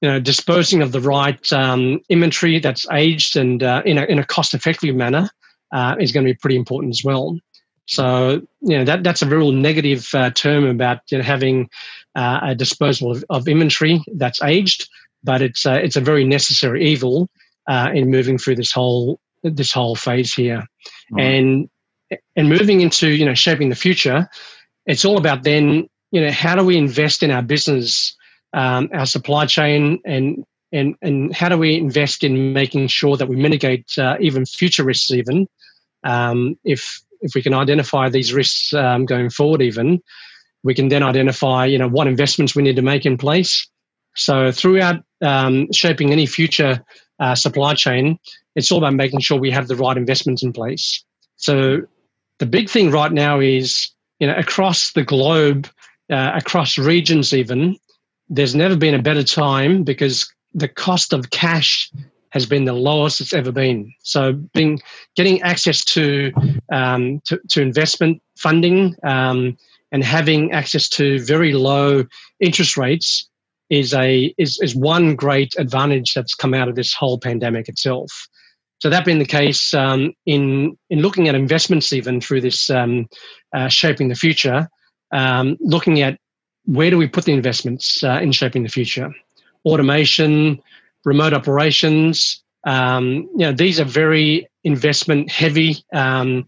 you 0.00 0.08
know, 0.08 0.18
disposing 0.18 0.80
of 0.80 0.92
the 0.92 1.00
right 1.00 1.52
um, 1.52 2.00
inventory 2.08 2.58
that's 2.60 2.86
aged 2.92 3.36
and 3.36 3.62
uh, 3.62 3.82
in 3.84 3.98
a 3.98 4.04
in 4.04 4.18
a 4.18 4.24
cost 4.24 4.54
effective 4.54 4.96
manner 4.96 5.28
uh, 5.72 5.96
is 6.00 6.12
going 6.12 6.24
to 6.24 6.32
be 6.32 6.38
pretty 6.38 6.56
important 6.56 6.94
as 6.94 7.04
well. 7.04 7.38
So, 7.86 8.42
you 8.60 8.78
know, 8.78 8.84
that 8.84 9.02
that's 9.02 9.22
a 9.22 9.26
real 9.26 9.52
negative 9.52 10.08
uh, 10.14 10.30
term 10.30 10.66
about 10.66 11.00
you 11.10 11.18
know, 11.18 11.24
having 11.24 11.68
uh, 12.14 12.40
a 12.42 12.54
disposal 12.54 13.12
of, 13.12 13.24
of, 13.30 13.48
inventory 13.48 14.02
that's 14.14 14.42
aged, 14.42 14.88
but 15.24 15.42
it's 15.42 15.66
uh, 15.66 15.80
it's 15.82 15.96
a 15.96 16.00
very 16.00 16.24
necessary 16.24 16.84
evil 16.84 17.28
uh, 17.66 17.90
in 17.94 18.10
moving 18.10 18.38
through 18.38 18.56
this 18.56 18.72
whole 18.72 19.20
this 19.42 19.72
whole 19.72 19.94
phase 19.94 20.34
here, 20.34 20.64
and 21.16 21.68
and 22.36 22.48
moving 22.48 22.80
into 22.80 23.08
you 23.08 23.24
know 23.24 23.34
shaping 23.34 23.68
the 23.68 23.74
future 23.74 24.28
it's 24.88 25.04
all 25.04 25.18
about 25.18 25.44
then, 25.44 25.86
you 26.10 26.20
know, 26.20 26.32
how 26.32 26.56
do 26.56 26.64
we 26.64 26.76
invest 26.76 27.22
in 27.22 27.30
our 27.30 27.42
business, 27.42 28.16
um, 28.54 28.88
our 28.92 29.06
supply 29.06 29.46
chain, 29.46 30.00
and 30.04 30.44
and 30.72 30.96
and 31.02 31.34
how 31.36 31.48
do 31.48 31.58
we 31.58 31.76
invest 31.76 32.24
in 32.24 32.52
making 32.52 32.88
sure 32.88 33.16
that 33.16 33.28
we 33.28 33.36
mitigate 33.36 33.86
uh, 33.98 34.16
even 34.18 34.46
future 34.46 34.82
risks, 34.82 35.10
even 35.10 35.46
um, 36.04 36.58
if 36.64 37.00
if 37.20 37.34
we 37.34 37.42
can 37.42 37.54
identify 37.54 38.08
these 38.08 38.32
risks 38.32 38.72
um, 38.72 39.04
going 39.04 39.28
forward, 39.28 39.60
even 39.60 40.00
we 40.64 40.74
can 40.74 40.88
then 40.88 41.02
identify, 41.02 41.66
you 41.66 41.78
know, 41.78 41.88
what 41.88 42.06
investments 42.06 42.56
we 42.56 42.62
need 42.62 42.76
to 42.76 42.82
make 42.82 43.04
in 43.06 43.18
place. 43.18 43.68
So 44.16 44.50
throughout 44.50 45.04
um, 45.20 45.68
shaping 45.72 46.12
any 46.12 46.26
future 46.26 46.82
uh, 47.20 47.34
supply 47.34 47.74
chain, 47.74 48.18
it's 48.56 48.72
all 48.72 48.78
about 48.78 48.94
making 48.94 49.20
sure 49.20 49.38
we 49.38 49.50
have 49.50 49.68
the 49.68 49.76
right 49.76 49.96
investments 49.96 50.42
in 50.42 50.52
place. 50.52 51.04
So 51.36 51.82
the 52.38 52.46
big 52.46 52.68
thing 52.70 52.90
right 52.90 53.12
now 53.12 53.40
is 53.40 53.90
you 54.18 54.26
know, 54.26 54.34
across 54.36 54.92
the 54.92 55.04
globe, 55.04 55.68
uh, 56.10 56.32
across 56.34 56.78
regions 56.78 57.32
even, 57.32 57.76
there's 58.28 58.54
never 58.54 58.76
been 58.76 58.94
a 58.94 59.02
better 59.02 59.24
time 59.24 59.84
because 59.84 60.30
the 60.54 60.68
cost 60.68 61.12
of 61.12 61.30
cash 61.30 61.90
has 62.30 62.44
been 62.46 62.64
the 62.64 62.72
lowest 62.72 63.20
it's 63.20 63.32
ever 63.32 63.52
been. 63.52 63.92
So, 64.02 64.34
being 64.54 64.80
getting 65.16 65.40
access 65.42 65.84
to 65.86 66.32
um, 66.70 67.20
to, 67.26 67.40
to, 67.50 67.62
investment 67.62 68.22
funding 68.36 68.94
um, 69.02 69.56
and 69.92 70.04
having 70.04 70.52
access 70.52 70.88
to 70.90 71.24
very 71.24 71.52
low 71.52 72.04
interest 72.40 72.76
rates 72.76 73.28
is 73.70 73.94
a 73.94 74.34
is 74.36 74.58
is 74.60 74.74
one 74.74 75.14
great 75.14 75.54
advantage 75.58 76.12
that's 76.14 76.34
come 76.34 76.54
out 76.54 76.68
of 76.68 76.74
this 76.74 76.92
whole 76.92 77.18
pandemic 77.18 77.68
itself. 77.68 78.28
So 78.78 78.88
that 78.90 79.04
being 79.04 79.18
the 79.18 79.24
case, 79.24 79.74
um, 79.74 80.12
in 80.26 80.76
in 80.90 81.00
looking 81.00 81.28
at 81.28 81.34
investments 81.34 81.92
even 81.92 82.20
through 82.20 82.42
this 82.42 82.70
um, 82.70 83.08
uh, 83.54 83.68
shaping 83.68 84.08
the 84.08 84.14
future, 84.14 84.68
um, 85.12 85.56
looking 85.60 86.00
at 86.00 86.18
where 86.64 86.90
do 86.90 86.98
we 86.98 87.08
put 87.08 87.24
the 87.24 87.32
investments 87.32 88.02
uh, 88.04 88.20
in 88.22 88.30
shaping 88.30 88.62
the 88.62 88.68
future, 88.68 89.12
automation, 89.64 90.60
remote 91.04 91.32
operations. 91.32 92.42
Um, 92.66 93.28
you 93.36 93.46
know, 93.46 93.52
these 93.52 93.80
are 93.80 93.84
very 93.84 94.46
investment 94.64 95.30
heavy 95.30 95.76
um, 95.92 96.44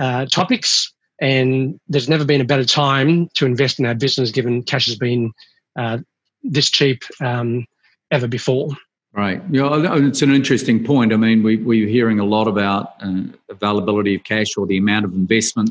uh, 0.00 0.26
topics, 0.26 0.92
and 1.20 1.78
there's 1.88 2.08
never 2.08 2.24
been 2.24 2.40
a 2.40 2.44
better 2.44 2.64
time 2.64 3.28
to 3.34 3.46
invest 3.46 3.78
in 3.78 3.86
our 3.86 3.94
business 3.94 4.30
given 4.30 4.62
cash 4.62 4.86
has 4.86 4.96
been 4.96 5.32
uh, 5.78 5.98
this 6.42 6.70
cheap 6.70 7.02
um, 7.20 7.66
ever 8.10 8.26
before. 8.26 8.70
Right. 9.18 9.42
Yeah, 9.50 9.96
it's 9.96 10.22
an 10.22 10.32
interesting 10.32 10.84
point. 10.84 11.12
I 11.12 11.16
mean, 11.16 11.42
we, 11.42 11.56
we're 11.56 11.88
hearing 11.88 12.20
a 12.20 12.24
lot 12.24 12.46
about 12.46 12.94
uh, 13.02 13.22
availability 13.48 14.14
of 14.14 14.22
cash 14.22 14.56
or 14.56 14.64
the 14.64 14.78
amount 14.78 15.06
of 15.06 15.12
investment 15.12 15.70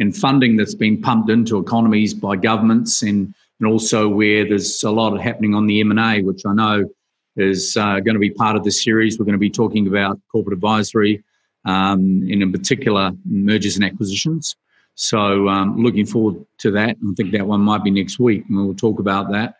and 0.00 0.16
funding 0.16 0.56
that's 0.56 0.74
been 0.74 1.00
pumped 1.00 1.30
into 1.30 1.60
economies 1.60 2.12
by 2.12 2.34
governments 2.34 3.02
and, 3.02 3.32
and 3.60 3.68
also 3.68 4.08
where 4.08 4.48
there's 4.48 4.82
a 4.82 4.90
lot 4.90 5.16
happening 5.20 5.54
on 5.54 5.68
the 5.68 5.80
M&A, 5.80 6.22
which 6.22 6.42
I 6.44 6.52
know 6.54 6.90
is 7.36 7.76
uh, 7.76 8.00
going 8.00 8.14
to 8.14 8.18
be 8.18 8.30
part 8.30 8.56
of 8.56 8.64
this 8.64 8.82
series. 8.82 9.16
We're 9.16 9.26
going 9.26 9.34
to 9.34 9.38
be 9.38 9.48
talking 9.48 9.86
about 9.86 10.18
corporate 10.32 10.54
advisory 10.54 11.22
um, 11.66 12.00
and 12.00 12.42
in 12.42 12.50
particular 12.50 13.12
mergers 13.24 13.76
and 13.76 13.84
acquisitions. 13.84 14.56
So 14.96 15.48
um, 15.48 15.80
looking 15.80 16.04
forward 16.04 16.44
to 16.58 16.72
that. 16.72 16.96
I 16.96 17.14
think 17.14 17.30
that 17.30 17.46
one 17.46 17.60
might 17.60 17.84
be 17.84 17.92
next 17.92 18.18
week 18.18 18.44
and 18.48 18.56
we'll 18.56 18.74
talk 18.74 18.98
about 18.98 19.30
that. 19.30 19.54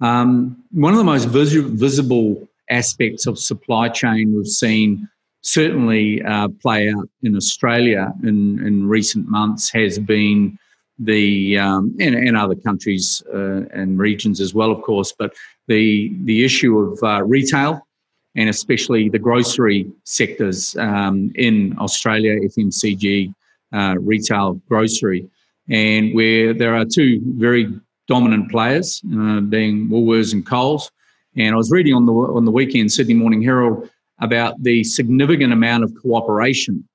Um, 0.00 0.62
one 0.70 0.92
of 0.92 0.98
the 0.98 1.04
most 1.04 1.24
vis- 1.24 1.54
visible 1.54 2.48
aspects 2.70 3.26
of 3.26 3.38
supply 3.38 3.88
chain 3.88 4.34
we've 4.34 4.46
seen 4.46 5.08
certainly 5.42 6.22
uh, 6.22 6.48
play 6.62 6.88
out 6.88 7.08
in 7.22 7.36
Australia 7.36 8.12
in, 8.22 8.64
in 8.66 8.88
recent 8.88 9.28
months 9.28 9.70
has 9.70 9.98
been 9.98 10.58
the 10.98 11.58
um, 11.58 11.94
and, 12.00 12.36
other 12.36 12.54
countries 12.54 13.22
uh, 13.32 13.62
and 13.72 13.98
regions 13.98 14.40
as 14.40 14.54
well, 14.54 14.70
of 14.70 14.82
course, 14.82 15.12
but 15.12 15.34
the 15.66 16.12
the 16.24 16.44
issue 16.44 16.78
of 16.78 17.02
uh, 17.02 17.22
retail 17.24 17.80
and 18.36 18.48
especially 18.48 19.08
the 19.08 19.18
grocery 19.18 19.90
sectors 20.04 20.76
um, 20.76 21.30
in 21.36 21.76
Australia, 21.78 22.36
FMCG, 22.40 23.32
uh, 23.72 23.94
retail 24.00 24.54
grocery, 24.68 25.28
and 25.68 26.14
where 26.14 26.52
there 26.52 26.74
are 26.74 26.84
two 26.84 27.20
very 27.38 27.72
dominant 28.08 28.50
players, 28.50 29.02
uh, 29.16 29.40
being 29.40 29.88
Woolworths 29.88 30.32
and 30.32 30.44
Coles. 30.44 30.90
And 31.36 31.54
I 31.54 31.56
was 31.56 31.70
reading 31.70 31.94
on 31.94 32.06
the 32.06 32.12
on 32.12 32.44
the 32.44 32.50
weekend, 32.50 32.92
Sydney 32.92 33.14
Morning 33.14 33.42
Herald, 33.42 33.90
about 34.20 34.62
the 34.62 34.84
significant 34.84 35.52
amount 35.52 35.84
of 35.84 35.94
cooperation 36.00 36.86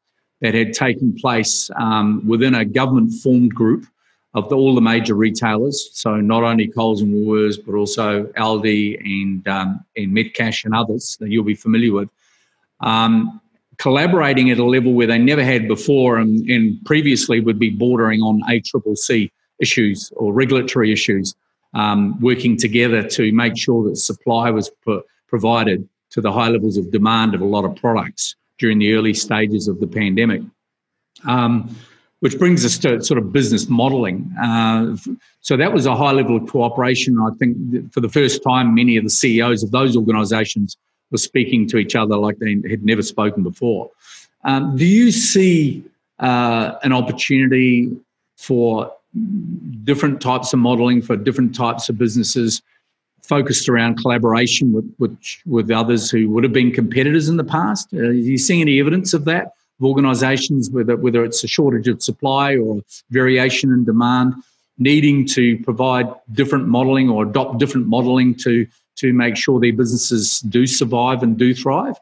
that 0.41 0.53
had 0.53 0.73
taken 0.73 1.13
place 1.13 1.69
um, 1.75 2.25
within 2.25 2.55
a 2.55 2.63
government-formed 2.63 3.53
group 3.53 3.85
of 4.33 4.47
the, 4.47 4.55
all 4.55 4.73
the 4.73 4.81
major 4.81 5.15
retailers. 5.15 5.89
So 5.93 6.15
not 6.17 6.43
only 6.43 6.67
Coles 6.67 7.01
and 7.01 7.13
Woolworths, 7.13 7.57
but 7.65 7.75
also 7.75 8.25
Aldi 8.37 8.99
and 8.99 9.47
um, 9.47 9.83
and 9.97 10.15
Metcash 10.15 10.65
and 10.65 10.73
others 10.73 11.17
that 11.19 11.29
you'll 11.29 11.43
be 11.43 11.55
familiar 11.55 11.93
with. 11.93 12.09
Um, 12.81 13.41
collaborating 13.77 14.51
at 14.51 14.59
a 14.59 14.63
level 14.63 14.93
where 14.93 15.07
they 15.07 15.17
never 15.17 15.43
had 15.43 15.67
before 15.67 16.17
and, 16.17 16.47
and 16.49 16.83
previously 16.85 17.39
would 17.39 17.57
be 17.57 17.69
bordering 17.69 18.21
on 18.21 18.41
ACCC 18.49 19.31
issues 19.59 20.11
or 20.15 20.33
regulatory 20.33 20.91
issues, 20.91 21.33
um, 21.73 22.19
working 22.19 22.57
together 22.57 23.03
to 23.03 23.31
make 23.31 23.57
sure 23.57 23.87
that 23.89 23.97
supply 23.97 24.49
was 24.49 24.69
pro- 24.81 25.03
provided 25.27 25.87
to 26.11 26.21
the 26.21 26.31
high 26.31 26.49
levels 26.49 26.77
of 26.77 26.91
demand 26.91 27.35
of 27.35 27.41
a 27.41 27.45
lot 27.45 27.65
of 27.65 27.75
products 27.75 28.35
during 28.57 28.79
the 28.79 28.93
early 28.93 29.13
stages 29.13 29.67
of 29.67 29.79
the 29.79 29.87
pandemic. 29.87 30.41
Um, 31.25 31.75
which 32.19 32.37
brings 32.37 32.65
us 32.65 32.77
to 32.79 33.01
sort 33.01 33.17
of 33.17 33.31
business 33.31 33.69
modeling. 33.69 34.29
Uh, 34.41 34.95
so 35.41 35.55
that 35.55 35.71
was 35.71 35.85
a 35.85 35.95
high 35.95 36.11
level 36.11 36.35
of 36.35 36.49
cooperation. 36.49 37.17
I 37.17 37.29
think 37.37 37.91
for 37.93 38.01
the 38.01 38.09
first 38.09 38.43
time, 38.43 38.75
many 38.75 38.97
of 38.97 39.03
the 39.03 39.09
CEOs 39.09 39.63
of 39.63 39.71
those 39.71 39.95
organisations 39.95 40.77
were 41.11 41.17
speaking 41.17 41.67
to 41.69 41.77
each 41.77 41.95
other 41.95 42.17
like 42.17 42.37
they 42.39 42.57
had 42.69 42.83
never 42.83 43.01
spoken 43.01 43.43
before. 43.43 43.89
Um, 44.43 44.75
do 44.75 44.85
you 44.85 45.11
see 45.11 45.83
uh, 46.19 46.75
an 46.83 46.93
opportunity 46.93 47.97
for 48.37 48.93
different 49.83 50.21
types 50.21 50.53
of 50.53 50.59
modeling 50.59 51.01
for 51.01 51.15
different 51.15 51.55
types 51.55 51.89
of 51.89 51.97
businesses 51.97 52.61
focused 53.23 53.69
around 53.69 53.95
collaboration 53.95 54.71
with, 54.71 54.91
with, 54.97 55.17
with 55.45 55.71
others 55.71 56.09
who 56.09 56.29
would 56.29 56.43
have 56.43 56.53
been 56.53 56.71
competitors 56.71 57.29
in 57.29 57.37
the 57.37 57.43
past. 57.43 57.87
Uh, 57.93 57.99
are 57.99 58.11
you 58.11 58.37
seeing 58.37 58.61
any 58.61 58.79
evidence 58.79 59.13
of 59.13 59.25
that? 59.25 59.53
Of 59.79 59.85
organisations, 59.85 60.69
whether, 60.71 60.95
whether 60.95 61.23
it's 61.23 61.43
a 61.43 61.47
shortage 61.47 61.87
of 61.87 62.01
supply 62.01 62.57
or 62.57 62.81
variation 63.11 63.71
in 63.71 63.85
demand, 63.85 64.33
needing 64.79 65.25
to 65.27 65.57
provide 65.59 66.07
different 66.31 66.67
modelling 66.67 67.09
or 67.09 67.23
adopt 67.23 67.59
different 67.59 67.87
modelling 67.87 68.33
to, 68.35 68.65
to 68.95 69.13
make 69.13 69.37
sure 69.37 69.59
their 69.59 69.73
businesses 69.73 70.39
do 70.41 70.65
survive 70.65 71.21
and 71.21 71.37
do 71.37 71.53
thrive? 71.53 71.97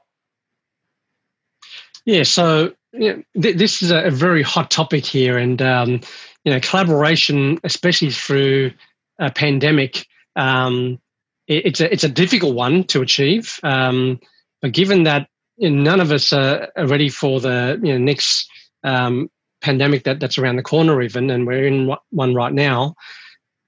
Yeah, 2.06 2.24
so 2.24 2.74
th- 2.94 3.26
this 3.34 3.82
is 3.82 3.92
a, 3.92 4.10
very 4.10 4.42
hot 4.42 4.72
topic 4.72 5.06
here, 5.06 5.38
and 5.38 5.62
um, 5.62 6.02
you 6.48 6.54
know, 6.54 6.62
collaboration, 6.62 7.60
especially 7.66 8.10
through 8.10 8.72
a 9.20 9.30
pandemic, 9.30 10.08
um, 10.38 10.98
it, 11.46 11.66
it's 11.66 11.82
a 11.82 11.92
it's 11.92 12.06
a 12.06 12.10
difficult 12.10 12.56
one 12.56 12.86
to 12.86 13.02
achieve. 13.02 13.60
Um, 13.64 14.22
but 14.62 14.72
given 14.72 15.04
that 15.04 15.28
you 15.58 15.70
know, 15.70 15.82
none 15.82 16.00
of 16.00 16.14
us 16.14 16.32
are, 16.32 16.70
are, 16.78 16.88
ready 16.88 17.10
for 17.10 17.42
the 17.42 17.78
you 17.84 17.92
know, 17.92 17.98
next 17.98 18.50
um, 18.86 19.30
pandemic 19.60 20.06
that, 20.06 20.22
that's 20.22 20.38
around 20.38 20.56
the 20.56 20.64
corner, 20.64 21.02
even, 21.02 21.30
and 21.30 21.46
we're 21.46 21.68
in 21.68 21.94
one 22.12 22.34
right 22.34 22.54
now. 22.54 22.96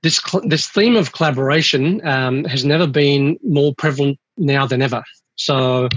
This 0.01 0.21
this 0.45 0.69
theme 0.69 0.95
of 0.95 1.11
collaboration 1.11 1.99
um, 2.07 2.45
has 2.45 2.63
never 2.63 2.87
been 2.87 3.37
more 3.43 3.75
prevalent 3.77 4.19
now 4.37 4.65
than 4.65 4.81
ever. 4.81 5.03
So, 5.35 5.89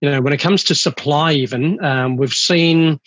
you 0.00 0.12
know, 0.12 0.20
when 0.20 0.32
it 0.32 0.38
comes 0.40 0.62
to 0.64 0.76
supply, 0.76 1.32
even 1.32 1.84
um, 1.84 2.18
we've 2.18 2.32
seen 2.32 3.00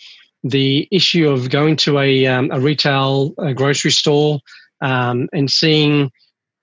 the 0.48 0.88
issue 0.90 1.28
of 1.28 1.50
going 1.50 1.76
to 1.76 1.98
a, 1.98 2.26
um, 2.26 2.50
a 2.52 2.60
retail 2.60 3.34
a 3.38 3.54
grocery 3.54 3.90
store 3.90 4.40
um, 4.80 5.28
and 5.32 5.50
seeing 5.50 6.10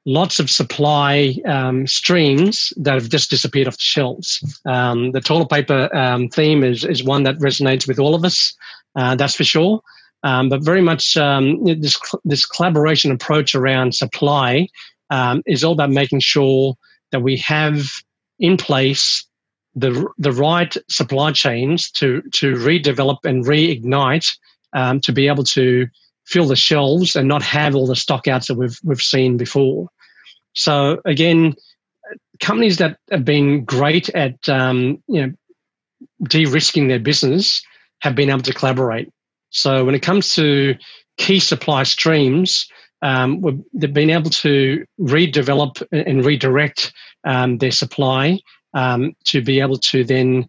lots 0.06 0.39
of 0.39 0.50
supply 0.50 1.36
um, 1.48 1.88
streams 1.88 2.71
that 2.78 2.93
have 2.93 3.10
just 3.10 3.30
disappeared 3.30 3.67
off 3.67 3.76
the 3.76 3.82
shelves. 3.82 4.62
Um, 4.65 5.12
the 5.12 5.21
toilet 5.21 5.50
paper 5.50 5.89
um, 5.95 6.30
theme 6.30 6.63
is, 6.63 6.84
is 6.84 7.04
one 7.04 7.24
that 7.24 7.39
resonates 7.39 7.88
with 7.88 8.00
all 8.00 8.13
of 8.13 8.24
us, 8.24 8.56
uh, 8.95 9.15
that's 9.15 9.36
for 9.36 9.43
sure. 9.43 9.82
Um, 10.24 10.50
but 10.50 10.63
very 10.63 10.82
much 10.82 11.13
this, 11.13 12.00
this 12.24 12.45
collaboration 12.45 13.12
approach 13.12 13.54
around 13.54 13.93
supply 13.93 14.67
is 15.45 15.63
all 15.63 15.74
about 15.74 15.91
making 15.91 16.19
sure 16.19 16.76
that 17.12 17.21
we 17.21 17.38
have 17.38 17.86
in 18.39 18.58
place 18.58 19.26
the 19.76 20.08
the 20.18 20.32
right 20.32 20.76
supply 20.90 21.32
chains 21.32 21.92
to 21.92 22.22
to 22.32 22.54
redevelop 22.54 23.18
and 23.26 23.46
reignite 23.46 24.38
um, 24.74 25.00
to 25.02 25.12
be 25.12 25.28
able 25.28 25.44
to 25.44 25.88
fill 26.26 26.46
the 26.46 26.56
shelves 26.56 27.16
and 27.16 27.28
not 27.28 27.44
have 27.44 27.76
all 27.76 27.86
the 27.86 27.94
stockouts 27.94 28.48
that 28.48 28.56
we've 28.56 28.80
we've 28.84 29.02
seen 29.02 29.38
before. 29.38 29.90
So 30.54 31.02
again, 31.06 31.56
companies 32.40 32.78
that 32.78 32.98
have 33.12 33.26
been 33.26 33.66
great 33.66 34.10
at 34.10 34.48
um, 34.48 35.04
you 35.08 35.22
know 35.22 35.34
de-risking 36.24 36.88
their 36.88 37.00
business 37.00 37.62
have 38.00 38.16
been 38.16 38.30
able 38.30 38.42
to 38.42 38.54
collaborate. 38.54 39.12
So 39.50 39.86
when 39.86 39.96
it 39.96 40.02
comes 40.02 40.34
to 40.36 40.76
key 41.18 41.40
supply 41.40 41.84
streams, 41.84 42.68
um, 43.02 43.64
they've 43.74 43.94
been 43.94 44.10
able 44.10 44.30
to 44.32 44.86
redevelop 45.00 45.84
and 45.92 46.26
redirect 46.26 46.94
um, 47.26 47.58
their 47.58 47.72
supply 47.72 48.40
um, 48.76 49.16
to 49.24 49.42
be 49.42 49.60
able 49.60 49.78
to 49.78 50.04
then 50.04 50.48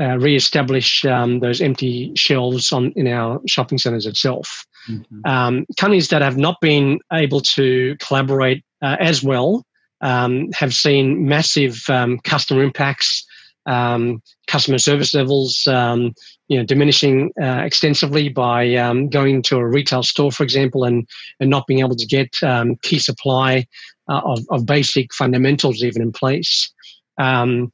uh, 0.00 0.16
re-establish 0.18 1.04
um, 1.04 1.40
those 1.40 1.60
empty 1.60 2.12
shelves 2.14 2.72
on 2.72 2.92
in 2.92 3.06
our 3.08 3.40
shopping 3.46 3.78
centres 3.78 4.06
itself. 4.06 4.64
Mm-hmm. 4.88 5.20
Um, 5.26 5.66
companies 5.78 6.08
that 6.08 6.22
have 6.22 6.36
not 6.36 6.60
been 6.60 7.00
able 7.12 7.40
to 7.56 7.96
collaborate 7.98 8.64
uh, 8.80 8.96
as 9.00 9.22
well 9.22 9.66
um, 10.00 10.50
have 10.52 10.72
seen 10.72 11.28
massive 11.28 11.82
um, 11.88 12.18
customer 12.20 12.62
impacts, 12.62 13.24
um, 13.66 14.22
customer 14.46 14.78
service 14.78 15.14
levels, 15.14 15.66
um, 15.66 16.14
you 16.48 16.58
know, 16.58 16.64
diminishing 16.64 17.30
uh, 17.40 17.62
extensively 17.64 18.28
by 18.28 18.74
going 19.10 19.42
to 19.42 19.56
a 19.56 19.66
retail 19.66 20.02
store, 20.02 20.32
for 20.32 20.42
example, 20.42 20.84
and 20.84 21.06
and 21.38 21.48
not 21.50 21.66
being 21.66 21.80
able 21.80 21.96
to 21.96 22.06
get 22.06 22.34
key 22.82 22.98
supply 22.98 23.66
uh, 24.08 24.20
of, 24.24 24.44
of 24.50 24.66
basic 24.66 25.14
fundamentals 25.14 25.82
even 25.82 26.02
in 26.02 26.12
place. 26.12 26.72
Um, 27.18 27.72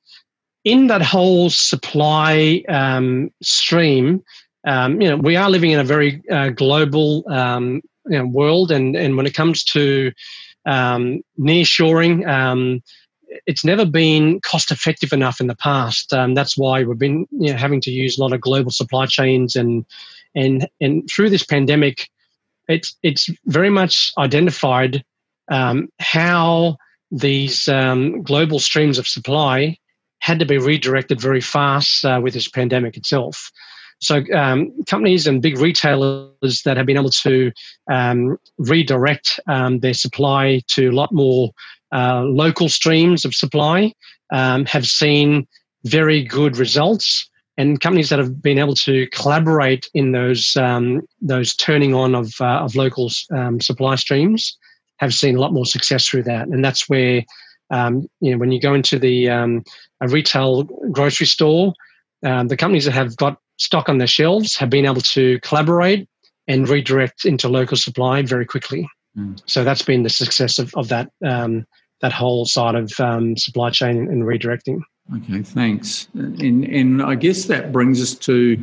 in 0.64 0.88
that 0.88 1.03
whole 1.03 1.51
supply 1.51 2.62
um, 2.68 3.31
stream, 3.42 4.22
um, 4.66 5.01
you 5.01 5.09
know, 5.09 5.16
we 5.16 5.37
are 5.37 5.51
living 5.51 5.70
in 5.70 5.81
a 5.81 5.85
very 5.85 6.22
uh, 6.31 6.51
global 6.51 7.24
um, 7.31 7.81
you 8.07 8.18
know, 8.18 8.27
world, 8.27 8.70
and 8.70 8.96
and 8.96 9.16
when 9.16 9.27
it 9.27 9.35
comes 9.35 9.64
to 9.64 10.12
um, 10.66 11.22
nearshoring, 11.38 12.27
um, 12.29 12.83
it's 13.46 13.64
never 13.64 13.87
been 13.87 14.40
cost 14.40 14.70
effective 14.70 15.12
enough 15.12 15.40
in 15.40 15.46
the 15.46 15.57
past. 15.57 16.11
That's 16.11 16.59
why 16.59 16.85
we've 16.85 16.98
been 16.98 17.27
you 17.31 17.53
know, 17.53 17.59
having 17.59 17.81
to 17.83 17.90
use 17.90 18.18
a 18.18 18.22
lot 18.22 18.33
of 18.33 18.40
global 18.40 18.70
supply 18.70 19.07
chains, 19.07 19.57
and 19.57 19.87
and 20.35 20.68
and 20.81 21.09
through 21.11 21.31
this 21.31 21.44
pandemic, 21.44 22.11
it's 22.66 22.96
it's 23.03 23.31
very 23.46 23.70
much 23.70 24.12
identified 24.18 25.05
how 25.48 26.77
these 27.11 27.68
um, 27.68 28.23
global 28.23 28.59
streams 28.59 28.99
of 28.99 29.07
supply 29.07 29.77
had 30.21 30.38
to 30.38 30.47
be 30.47 30.59
redirected 30.59 31.21
very 31.21 31.40
fast 31.40 32.05
uh, 32.05 32.21
with 32.23 32.35
this 32.35 32.49
pandemic 32.49 32.97
itself. 32.97 33.51
So, 34.01 34.23
um, 34.35 34.73
companies 34.85 35.27
and 35.27 35.42
big 35.42 35.59
retailers 35.59 36.62
that 36.64 36.77
have 36.77 36.87
been 36.87 36.97
able 36.97 37.11
to 37.11 37.51
um, 37.90 38.38
redirect 38.59 39.40
um, 39.49 39.81
their 39.81 39.94
supply 39.94 40.62
to 40.68 40.88
a 40.88 40.92
lot 40.92 41.12
more 41.12 41.51
uh, 41.92 42.23
local 42.23 42.68
streams 42.68 43.25
of 43.25 43.35
supply 43.35 43.92
um, 44.33 44.66
have 44.66 44.87
seen 44.87 45.49
very 45.85 46.23
good 46.23 46.57
results. 46.57 47.29
And 47.57 47.81
companies 47.81 48.09
that 48.11 48.21
have 48.21 48.40
been 48.40 48.59
able 48.59 48.77
to 48.77 49.09
collaborate 49.09 49.88
in 49.94 50.12
those 50.12 50.55
um, 50.57 51.01
those 51.21 51.57
turning 51.57 51.92
on 51.92 52.14
of 52.14 52.33
uh, 52.40 52.61
of 52.61 52.77
local 52.77 53.11
supply 53.61 53.97
streams 53.97 54.57
have 54.99 55.15
seen 55.15 55.37
a 55.37 55.41
lot 55.41 55.53
more 55.53 55.67
success 55.67 56.07
through 56.07 56.25
that. 56.25 56.49
And 56.49 56.65
that's 56.65 56.89
where 56.89 57.23
you 57.71 58.31
know 58.31 58.39
when 58.39 58.53
you 58.53 58.61
go 58.61 58.75
into 58.75 58.99
the 58.99 59.27
a 59.27 60.09
retail 60.09 60.65
grocery 60.93 61.27
store, 61.27 61.73
the 62.23 62.57
companies 62.59 62.85
that 62.85 62.93
have 62.93 63.17
got 63.17 63.39
stock 63.59 63.89
on 63.89 63.99
their 63.99 64.07
shelves 64.07 64.57
have 64.57 64.71
been 64.71 64.87
able 64.87 65.01
to 65.01 65.39
collaborate 65.41 66.09
and 66.47 66.69
redirect 66.69 67.25
into 67.25 67.49
local 67.49 67.77
supply 67.77 68.23
very 68.23 68.47
quickly. 68.47 68.89
Mm. 69.17 69.41
So 69.47 69.65
that's 69.65 69.83
been 69.83 70.03
the 70.03 70.11
success 70.11 70.59
of, 70.59 70.75
of 70.75 70.89
that 70.89 71.11
um, 71.25 71.67
that 72.01 72.13
whole 72.13 72.47
side 72.47 72.75
of 72.75 72.93
um, 73.01 73.37
supply 73.37 73.71
chain 73.71 73.97
and 73.97 74.23
redirecting. 74.23 74.81
Okay, 75.17 75.43
thanks. 75.43 76.09
And 76.15 76.65
and 76.65 77.03
I 77.03 77.15
guess 77.15 77.45
that 77.45 77.73
brings 77.73 78.01
us 78.01 78.15
to 78.15 78.63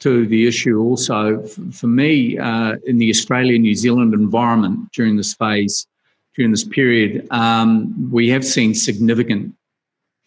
to 0.00 0.26
the 0.26 0.46
issue 0.46 0.78
also 0.80 1.42
for 1.72 1.86
me 1.86 2.38
uh, 2.38 2.76
in 2.86 2.98
the 2.98 3.08
Australia 3.10 3.58
New 3.58 3.74
Zealand 3.74 4.14
environment 4.14 4.92
during 4.92 5.16
this 5.16 5.34
phase 5.34 5.86
during 6.36 6.50
this 6.50 6.64
period, 6.64 7.26
um, 7.30 8.10
we 8.10 8.28
have 8.28 8.44
seen 8.44 8.74
significant, 8.74 9.54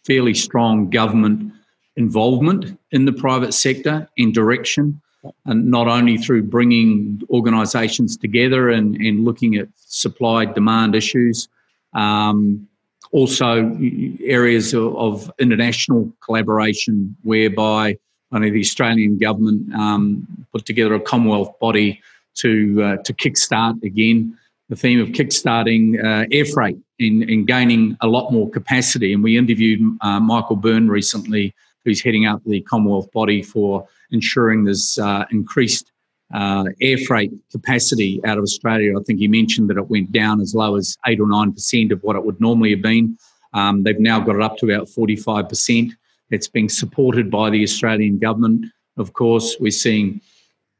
fairly 0.04 0.34
strong 0.34 0.90
government 0.90 1.52
involvement 1.96 2.78
in 2.90 3.04
the 3.04 3.12
private 3.12 3.54
sector 3.54 4.08
and 4.18 4.34
direction, 4.34 5.00
and 5.46 5.70
not 5.70 5.86
only 5.86 6.16
through 6.16 6.42
bringing 6.42 7.22
organisations 7.30 8.16
together 8.16 8.70
and, 8.70 8.96
and 8.96 9.24
looking 9.24 9.54
at 9.54 9.68
supply 9.76 10.44
demand 10.44 10.96
issues, 10.96 11.48
um, 11.94 12.66
also 13.12 13.76
areas 14.24 14.74
of, 14.74 14.96
of, 14.96 15.30
international 15.40 16.12
collaboration 16.24 17.16
whereby 17.22 17.96
only 18.32 18.50
the 18.50 18.60
Australian 18.60 19.18
government 19.18 19.72
um, 19.74 20.26
put 20.52 20.64
together 20.64 20.94
a 20.94 21.00
Commonwealth 21.00 21.58
body 21.60 22.00
to 22.36 22.82
uh, 22.82 22.96
to 23.02 23.12
kickstart 23.12 23.82
again 23.82 24.36
the 24.68 24.76
theme 24.76 25.00
of 25.00 25.08
kickstarting 25.08 26.02
uh, 26.02 26.26
air 26.30 26.44
freight 26.44 26.78
and, 27.00 27.46
gaining 27.46 27.96
a 28.02 28.06
lot 28.06 28.30
more 28.30 28.48
capacity. 28.48 29.12
And 29.12 29.22
we 29.22 29.36
interviewed 29.36 29.80
uh, 30.00 30.20
Michael 30.20 30.54
Byrne 30.54 30.88
recently 30.88 31.52
who's 31.84 32.00
heading 32.00 32.26
up 32.26 32.42
the 32.44 32.60
Commonwealth 32.62 33.10
body 33.12 33.42
for 33.42 33.86
ensuring 34.10 34.64
there's 34.64 34.98
uh, 34.98 35.24
increased 35.30 35.90
uh, 36.32 36.64
air 36.80 36.98
freight 36.98 37.32
capacity 37.50 38.20
out 38.24 38.38
of 38.38 38.42
Australia. 38.42 38.98
I 38.98 39.02
think 39.02 39.18
he 39.18 39.28
mentioned 39.28 39.68
that 39.70 39.76
it 39.76 39.88
went 39.88 40.12
down 40.12 40.40
as 40.40 40.54
low 40.54 40.76
as 40.76 40.96
8 41.06 41.20
or 41.20 41.26
9% 41.26 41.92
of 41.92 42.02
what 42.02 42.16
it 42.16 42.24
would 42.24 42.40
normally 42.40 42.70
have 42.70 42.82
been. 42.82 43.18
Um, 43.52 43.82
they've 43.82 43.98
now 43.98 44.20
got 44.20 44.36
it 44.36 44.42
up 44.42 44.56
to 44.58 44.66
about 44.66 44.88
45%. 44.88 45.90
It's 46.30 46.48
being 46.48 46.68
supported 46.68 47.30
by 47.30 47.50
the 47.50 47.62
Australian 47.62 48.18
government. 48.18 48.66
Of 48.96 49.12
course, 49.12 49.56
we're 49.60 49.70
seeing 49.70 50.20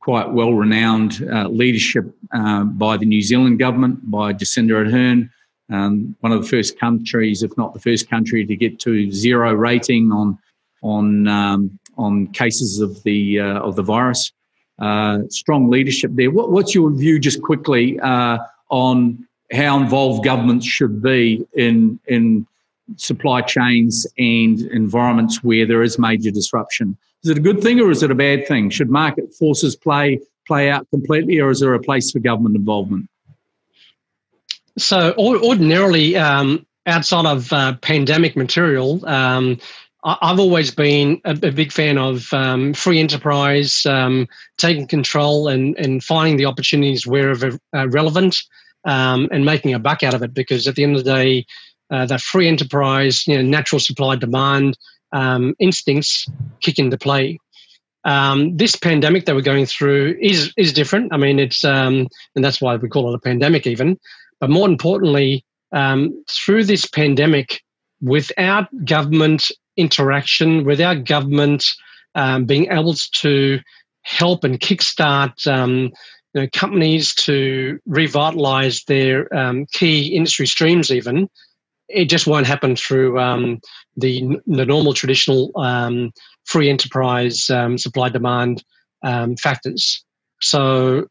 quite 0.00 0.30
well 0.30 0.52
renowned 0.52 1.26
uh, 1.30 1.48
leadership 1.48 2.14
uh, 2.32 2.64
by 2.64 2.96
the 2.96 3.06
New 3.06 3.22
Zealand 3.22 3.58
government, 3.58 4.10
by 4.10 4.32
Jacinda 4.32 4.72
Ardern, 4.72 5.30
um, 5.70 6.16
one 6.20 6.32
of 6.32 6.42
the 6.42 6.48
first 6.48 6.78
countries, 6.78 7.42
if 7.42 7.56
not 7.56 7.74
the 7.74 7.80
first 7.80 8.10
country, 8.10 8.44
to 8.44 8.56
get 8.56 8.80
to 8.80 9.10
zero 9.10 9.52
rating 9.52 10.10
on 10.10 10.38
on 10.82 11.28
um, 11.28 11.78
on 11.96 12.26
cases 12.28 12.80
of 12.80 13.02
the 13.04 13.40
uh, 13.40 13.60
of 13.60 13.76
the 13.76 13.82
virus. 13.82 14.32
Uh, 14.78 15.20
strong 15.28 15.68
leadership 15.68 16.10
there. 16.14 16.30
What, 16.30 16.50
what's 16.50 16.74
your 16.74 16.90
view, 16.90 17.18
just 17.18 17.42
quickly, 17.42 18.00
uh, 18.00 18.38
on 18.70 19.26
how 19.52 19.78
involved 19.78 20.24
governments 20.24 20.66
should 20.66 21.02
be 21.02 21.46
in 21.54 22.00
in 22.06 22.46
supply 22.96 23.42
chains 23.42 24.06
and 24.18 24.60
environments 24.62 25.42
where 25.42 25.66
there 25.66 25.82
is 25.82 25.98
major 25.98 26.30
disruption? 26.30 26.96
Is 27.22 27.30
it 27.30 27.38
a 27.38 27.40
good 27.40 27.62
thing 27.62 27.80
or 27.80 27.90
is 27.90 28.02
it 28.02 28.10
a 28.10 28.14
bad 28.14 28.46
thing? 28.46 28.70
Should 28.70 28.90
market 28.90 29.34
forces 29.34 29.76
play 29.76 30.20
play 30.46 30.68
out 30.68 30.84
completely, 30.90 31.38
or 31.38 31.50
is 31.50 31.60
there 31.60 31.74
a 31.74 31.80
place 31.80 32.10
for 32.10 32.18
government 32.18 32.56
involvement? 32.56 33.08
So 34.78 35.14
ordinarily, 35.16 36.16
um, 36.16 36.66
outside 36.86 37.26
of 37.26 37.52
uh, 37.52 37.76
pandemic 37.82 38.36
material, 38.36 39.06
um, 39.08 39.58
I've 40.02 40.40
always 40.40 40.70
been 40.70 41.20
a, 41.24 41.34
big 41.34 41.70
fan 41.70 41.98
of 41.98 42.32
um, 42.32 42.72
free 42.72 42.98
enterprise, 42.98 43.84
um, 43.86 44.26
taking 44.56 44.86
control 44.88 45.46
and, 45.46 45.76
and 45.78 46.02
finding 46.02 46.36
the 46.36 46.46
opportunities 46.46 47.06
wherever 47.06 47.58
uh, 47.76 47.88
relevant 47.88 48.42
um, 48.86 49.28
and 49.30 49.44
making 49.44 49.74
a 49.74 49.78
buck 49.78 50.02
out 50.02 50.14
of 50.14 50.22
it. 50.22 50.32
Because 50.32 50.66
at 50.66 50.74
the 50.74 50.82
end 50.82 50.96
of 50.96 51.04
the 51.04 51.12
day, 51.12 51.46
uh, 51.90 52.06
the 52.06 52.18
free 52.18 52.48
enterprise, 52.48 53.26
you 53.26 53.36
know, 53.36 53.42
natural 53.42 53.80
supply 53.80 54.16
demand 54.16 54.76
um, 55.12 55.54
instincts 55.58 56.28
kick 56.60 56.78
into 56.78 56.98
play. 56.98 57.38
Um, 58.04 58.56
this 58.56 58.76
pandemic 58.76 59.26
that 59.26 59.34
we're 59.34 59.42
going 59.42 59.66
through 59.66 60.16
is 60.20 60.52
is 60.56 60.72
different. 60.72 61.12
I 61.12 61.18
mean, 61.18 61.38
it's 61.38 61.64
um, 61.64 62.08
and 62.34 62.44
that's 62.44 62.60
why 62.60 62.76
we 62.76 62.88
call 62.88 63.12
it 63.12 63.16
a 63.16 63.20
pandemic, 63.20 63.66
even. 63.66 63.98
But 64.40 64.50
more 64.50 64.68
importantly, 64.68 65.44
through 65.72 66.64
this 66.64 66.86
pandemic, 66.86 67.60
without 68.00 68.68
government 68.84 69.50
interaction, 69.76 70.64
without 70.64 71.04
government 71.04 71.64
um, 72.14 72.44
being 72.44 72.70
able 72.70 72.94
to 72.94 73.60
help 74.02 74.44
and 74.44 74.58
kickstart 74.60 75.46
um, 75.46 75.90
you 76.34 76.42
know, 76.42 76.48
companies 76.52 77.14
to 77.14 77.78
revitalize 77.86 78.84
their 78.84 79.32
um, 79.36 79.66
key 79.72 80.14
industry 80.14 80.46
streams, 80.46 80.90
even, 80.90 81.28
it 81.92 82.06
just 82.06 82.26
won't 82.26 82.46
happen 82.46 82.76
through 82.76 83.18
um, 83.18 83.60
the, 83.96 84.38
the 84.46 84.64
normal 84.64 84.94
traditional 84.94 85.50
um, 85.56 86.12
free 86.44 86.70
enterprise 86.70 87.50
um, 87.50 87.78
supply 87.78 88.08
demand 88.08 88.64
factors. 89.38 90.04
So, 90.40 91.06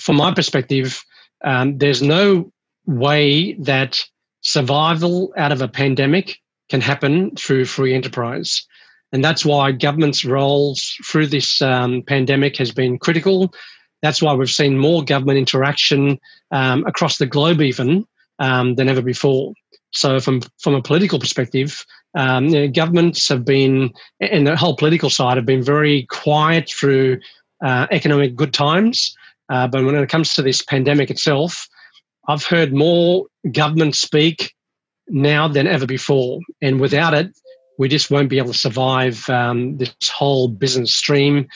from 0.00 0.16
my 0.16 0.32
perspective, 0.34 1.02
there's 1.42 2.02
no 2.02 2.52
way 2.86 3.54
that 3.54 4.00
survival 4.42 5.32
out 5.36 5.52
of 5.52 5.62
a 5.62 5.68
pandemic 5.68 6.38
can 6.68 6.80
happen 6.80 7.34
through 7.36 7.64
free 7.64 7.94
enterprise. 7.94 8.66
And 9.12 9.24
that's 9.24 9.44
why 9.44 9.72
government's 9.72 10.24
roles 10.24 10.96
through 11.06 11.26
this 11.26 11.60
um, 11.60 12.02
pandemic 12.06 12.56
has 12.56 12.72
been 12.72 12.98
critical. 12.98 13.52
That's 14.00 14.22
why 14.22 14.32
we've 14.34 14.50
seen 14.50 14.78
more 14.78 15.04
government 15.04 15.38
interaction 15.38 16.18
um, 16.50 16.84
across 16.86 17.18
the 17.18 17.26
globe, 17.26 17.60
even 17.60 18.06
um, 18.38 18.74
than 18.76 18.88
ever 18.88 19.02
before. 19.02 19.52
So, 19.92 20.20
from 20.20 20.42
from 20.58 20.74
a 20.74 20.82
political 20.82 21.18
perspective, 21.18 21.84
um, 22.14 22.46
you 22.46 22.60
know, 22.60 22.68
governments 22.68 23.28
have 23.28 23.44
been, 23.44 23.92
and 24.20 24.46
the 24.46 24.56
whole 24.56 24.76
political 24.76 25.10
side 25.10 25.36
have 25.36 25.46
been 25.46 25.62
very 25.62 26.06
quiet 26.10 26.70
through 26.70 27.20
uh, 27.64 27.86
economic 27.90 28.34
good 28.34 28.52
times. 28.52 29.14
Uh, 29.48 29.66
but 29.66 29.84
when 29.84 29.94
it 29.94 30.08
comes 30.08 30.34
to 30.34 30.42
this 30.42 30.62
pandemic 30.62 31.10
itself, 31.10 31.68
I've 32.28 32.44
heard 32.44 32.72
more 32.72 33.26
government 33.50 33.94
speak 33.94 34.54
now 35.08 35.48
than 35.48 35.66
ever 35.66 35.86
before. 35.86 36.40
And 36.60 36.80
without 36.80 37.14
it, 37.14 37.36
we 37.78 37.88
just 37.88 38.10
won't 38.10 38.30
be 38.30 38.38
able 38.38 38.52
to 38.52 38.58
survive 38.58 39.28
um, 39.28 39.76
this 39.78 39.94
whole 40.10 40.48
business 40.48 40.94
stream, 40.94 41.48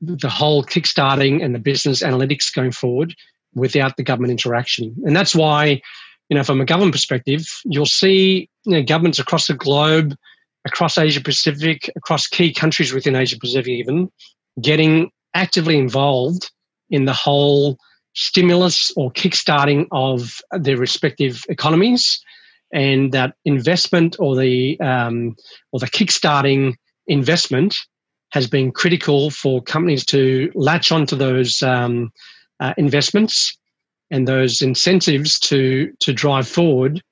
the 0.00 0.28
whole 0.28 0.64
kickstarting 0.64 1.44
and 1.44 1.54
the 1.54 1.58
business 1.58 2.02
analytics 2.02 2.52
going 2.54 2.72
forward 2.72 3.14
without 3.54 3.96
the 3.96 4.02
government 4.02 4.30
interaction. 4.30 4.94
And 5.04 5.16
that's 5.16 5.34
why, 5.34 5.80
you 6.28 6.36
know, 6.36 6.42
from 6.42 6.60
a 6.60 6.64
government 6.64 6.92
perspective, 6.92 7.46
you'll 7.64 7.86
see 7.86 8.48
you 8.64 8.72
know, 8.72 8.82
governments 8.82 9.18
across 9.18 9.46
the 9.46 9.54
globe, 9.54 10.14
across 10.64 10.98
Asia 10.98 11.20
Pacific, 11.20 11.90
across 11.96 12.26
key 12.26 12.52
countries 12.52 12.92
within 12.92 13.14
Asia 13.14 13.38
Pacific, 13.38 13.68
even 13.68 14.10
getting 14.60 15.10
actively 15.34 15.78
involved 15.78 16.50
in 16.90 17.04
the 17.04 17.12
whole 17.12 17.76
stimulus 18.14 18.90
or 18.96 19.12
kickstarting 19.12 19.86
of 19.92 20.40
their 20.52 20.76
respective 20.76 21.44
economies. 21.48 22.20
And 22.72 23.12
that 23.12 23.34
investment 23.44 24.16
or 24.18 24.34
the 24.34 24.78
um, 24.80 25.36
or 25.70 25.78
the 25.78 25.86
kickstarting 25.86 26.74
investment 27.06 27.76
has 28.32 28.48
been 28.48 28.72
critical 28.72 29.30
for 29.30 29.62
companies 29.62 30.04
to 30.06 30.50
latch 30.54 30.90
onto 30.90 31.14
those 31.14 31.62
um, 31.62 32.10
uh, 32.58 32.74
investments 32.76 33.56
and 34.10 34.26
those 34.26 34.62
incentives 34.62 35.38
to 35.40 35.92
to 36.00 36.12
drive 36.12 36.48
forward. 36.48 37.02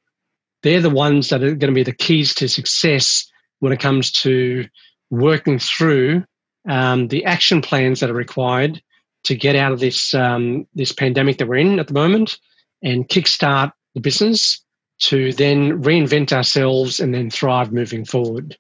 They're 0.63 0.81
the 0.81 0.91
ones 0.91 1.29
that 1.29 1.43
are 1.43 1.55
going 1.55 1.73
to 1.73 1.73
be 1.73 1.83
the 1.83 1.93
keys 1.93 2.35
to 2.37 2.49
success 2.49 3.31
when 3.61 3.73
it 3.73 3.81
comes 3.81 4.11
to 4.13 4.67
working 5.11 5.59
through 5.59 6.25
um, 6.69 7.09
the 7.09 7.25
action 7.25 7.61
plans 7.61 8.01
that 8.01 8.11
are 8.11 8.15
required 8.15 8.83
to 9.25 9.35
get 9.35 9.57
out 9.57 9.73
of 9.73 9.81
this 9.81 10.15
um, 10.15 10.67
this 10.75 10.93
pandemic 10.93 11.39
that 11.39 11.49
we're 11.49 11.57
in 11.57 11.79
at 11.79 11.89
the 11.89 11.95
moment 11.95 12.39
and 12.83 13.09
kickstart 13.09 13.73
the 13.95 14.01
business 14.01 14.63
to 15.01 15.33
then 15.33 15.83
reinvent 15.83 16.33
ourselves 16.33 17.01
and 17.01 17.15
then 17.15 17.31
thrive 17.31 17.73
moving 17.73 18.05
forward. 18.05 18.57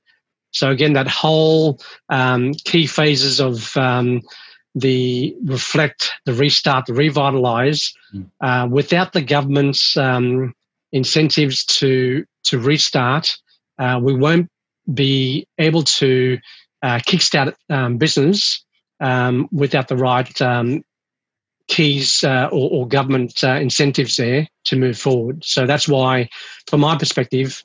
So 0.51 0.71
again, 0.71 0.93
that 0.93 1.09
whole 1.09 1.81
um, 2.09 2.55
key 2.65 2.87
phases 2.87 3.41
of 3.41 3.77
um, 3.77 4.23
the 4.75 5.37
reflect, 5.45 6.11
the 6.27 6.35
restart, 6.35 6.87
the 6.87 6.95
revitalize, 6.95 7.93
mm. 8.15 8.29
uh, 8.41 8.67
without 8.69 9.13
the 9.13 9.23
government's 9.23 9.97
um, 9.97 10.55
incentives 10.93 11.65
to 11.65 12.25
to 12.45 12.59
restart, 12.59 13.37
uh, 13.79 13.99
we 14.03 14.15
won't 14.15 14.51
be 14.93 15.47
able 15.59 15.83
to 15.83 16.39
uh, 16.83 16.99
kickstart 16.99 17.55
um, 17.71 17.97
business 17.97 18.65
um, 19.01 19.49
without 19.51 19.89
the 19.89 19.97
right 19.97 20.41
um, 20.43 20.83
keys 21.69 22.23
uh, 22.25 22.49
or, 22.53 22.71
or, 22.71 22.89
government 22.89 23.43
uh, 23.43 23.55
incentives 23.55 24.17
there 24.17 24.47
to 24.65 24.77
move 24.77 24.99
forward. 24.99 25.43
So 25.45 25.67
that's 25.67 25.89
why, 25.89 26.29
from 26.67 26.81
my 26.81 26.97
perspective, 26.97 27.63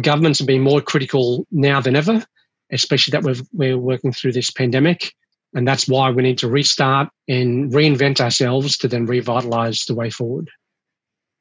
governments 0.00 0.38
have 0.38 0.48
been 0.48 0.62
more 0.62 0.80
critical 0.80 1.46
now 1.50 1.80
than 1.80 1.94
ever, 1.96 2.24
especially 2.70 3.12
that 3.12 3.22
we're, 3.22 3.36
we're 3.52 3.78
working 3.78 4.12
through 4.12 4.32
this 4.32 4.50
pandemic. 4.50 5.12
And 5.54 5.68
that's 5.68 5.86
why 5.86 6.10
we 6.10 6.22
need 6.22 6.38
to 6.38 6.48
restart 6.48 7.08
and 7.28 7.70
reinvent 7.72 8.20
ourselves 8.20 8.76
to 8.78 8.88
then 8.88 9.06
revitalize 9.06 9.84
the 9.84 9.94
way 9.94 10.10
forward. 10.10 10.50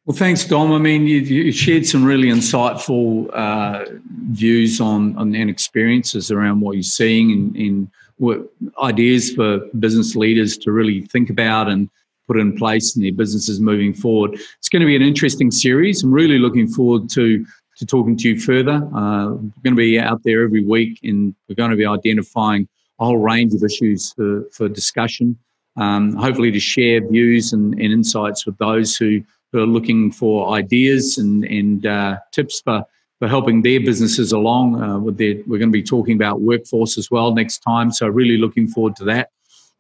Well, 0.06 0.18
thanks, 0.18 0.44
Dom. 0.44 0.72
I 0.72 0.80
mean, 0.80 1.06
you, 1.06 1.20
you 1.20 1.52
shared 1.52 1.86
some 1.86 2.04
really 2.04 2.28
insightful 2.28 3.30
uh, 3.34 3.86
views 4.32 4.82
on, 4.82 5.16
on 5.16 5.36
and 5.36 5.50
experiences 5.50 6.32
around 6.32 6.62
what 6.62 6.72
you're 6.74 6.84
seeing 6.84 7.32
and, 7.32 7.56
and 7.56 7.92
what 8.18 8.52
ideas 8.82 9.32
for 9.34 9.60
business 9.80 10.16
leaders 10.16 10.58
to 10.58 10.72
really 10.72 11.02
think 11.08 11.30
about 11.30 11.70
and 11.70 11.88
put 12.28 12.40
in 12.40 12.58
place 12.58 12.96
in 12.96 13.04
their 13.04 13.12
businesses 13.12 13.60
moving 13.60 13.94
forward. 13.94 14.34
It's 14.58 14.70
going 14.70 14.80
to 14.80 14.86
be 14.88 14.96
an 14.96 15.02
interesting 15.02 15.52
series. 15.52 16.04
I'm 16.04 16.12
really 16.12 16.40
looking 16.40 16.68
forward 16.68 17.10
to 17.12 17.46
to 17.78 17.86
talking 17.86 18.16
to 18.18 18.30
you 18.30 18.40
further. 18.40 18.88
Uh, 18.94 19.30
we're 19.30 19.64
going 19.64 19.74
to 19.74 19.76
be 19.76 20.00
out 20.00 20.22
there 20.24 20.44
every 20.44 20.64
week, 20.64 21.00
and 21.04 21.34
we're 21.48 21.56
going 21.56 21.72
to 21.72 21.78
be 21.78 21.86
identifying 21.86 22.68
whole 23.02 23.18
range 23.18 23.54
of 23.54 23.64
issues 23.64 24.14
for, 24.14 24.44
for 24.52 24.70
discussion. 24.70 25.38
Um, 25.78 26.16
hopefully, 26.16 26.52
to 26.52 26.60
share 26.60 27.06
views 27.08 27.54
and, 27.54 27.74
and, 27.74 27.94
insights 27.94 28.46
with 28.46 28.58
those 28.58 28.98
who, 28.98 29.22
who, 29.52 29.64
are 29.64 29.66
looking 29.66 30.12
for 30.12 30.54
ideas 30.54 31.18
and, 31.18 31.46
and 31.46 31.86
uh, 31.86 32.18
tips 32.32 32.60
for, 32.62 32.84
for 33.20 33.28
helping 33.28 33.62
their 33.62 33.80
businesses 33.80 34.34
along. 34.34 34.82
Uh, 34.82 35.00
with 35.00 35.18
their, 35.18 35.36
we're 35.48 35.60
going 35.60 35.70
to 35.70 35.72
be 35.72 35.84
talking 35.84 36.16
about 36.16 36.42
workforce 36.42 36.98
as 36.98 37.10
well 37.10 37.34
next 37.34 37.60
time, 37.60 37.92
so 37.92 38.08
really 38.08 38.38
looking 38.38 38.68
forward 38.68 38.96
to 38.98 39.06
that. 39.06 39.30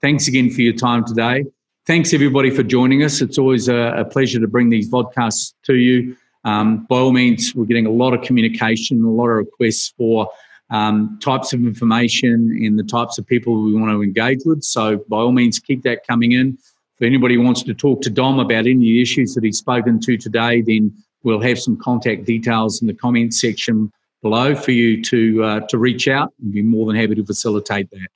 Thanks 0.01 0.27
again 0.27 0.49
for 0.49 0.61
your 0.61 0.73
time 0.73 1.05
today. 1.05 1.43
Thanks 1.85 2.13
everybody 2.13 2.49
for 2.49 2.63
joining 2.63 3.03
us. 3.03 3.21
It's 3.21 3.37
always 3.37 3.67
a, 3.67 3.93
a 3.97 4.05
pleasure 4.05 4.39
to 4.39 4.47
bring 4.47 4.69
these 4.69 4.89
podcasts 4.89 5.53
to 5.63 5.75
you. 5.75 6.15
Um, 6.45 6.85
by 6.85 6.97
all 6.97 7.11
means, 7.11 7.53
we're 7.53 7.65
getting 7.65 7.85
a 7.85 7.91
lot 7.91 8.13
of 8.13 8.21
communication, 8.21 9.03
a 9.03 9.09
lot 9.09 9.27
of 9.27 9.37
requests 9.37 9.93
for 9.97 10.29
um, 10.71 11.19
types 11.21 11.53
of 11.53 11.59
information 11.59 12.57
and 12.63 12.79
the 12.79 12.83
types 12.83 13.17
of 13.17 13.27
people 13.27 13.61
we 13.61 13.73
want 13.73 13.91
to 13.91 14.01
engage 14.01 14.39
with. 14.45 14.63
So, 14.63 14.97
by 15.09 15.17
all 15.17 15.31
means, 15.31 15.59
keep 15.59 15.83
that 15.83 16.07
coming 16.07 16.31
in. 16.31 16.57
If 16.99 17.05
anybody 17.05 17.37
wants 17.37 17.61
to 17.63 17.73
talk 17.73 18.01
to 18.03 18.09
Dom 18.09 18.39
about 18.39 18.65
any 18.65 19.01
issues 19.01 19.33
that 19.35 19.43
he's 19.43 19.57
spoken 19.57 19.99
to 19.99 20.17
today, 20.17 20.61
then 20.61 20.93
we'll 21.23 21.41
have 21.41 21.59
some 21.59 21.77
contact 21.77 22.25
details 22.25 22.81
in 22.81 22.87
the 22.87 22.93
comments 22.93 23.41
section 23.41 23.91
below 24.21 24.55
for 24.55 24.71
you 24.71 25.01
to 25.03 25.43
uh, 25.43 25.59
to 25.61 25.77
reach 25.77 26.07
out. 26.07 26.33
We'd 26.41 26.53
be 26.53 26.61
more 26.61 26.85
than 26.85 26.95
happy 26.95 27.15
to 27.15 27.25
facilitate 27.25 27.89
that. 27.91 28.07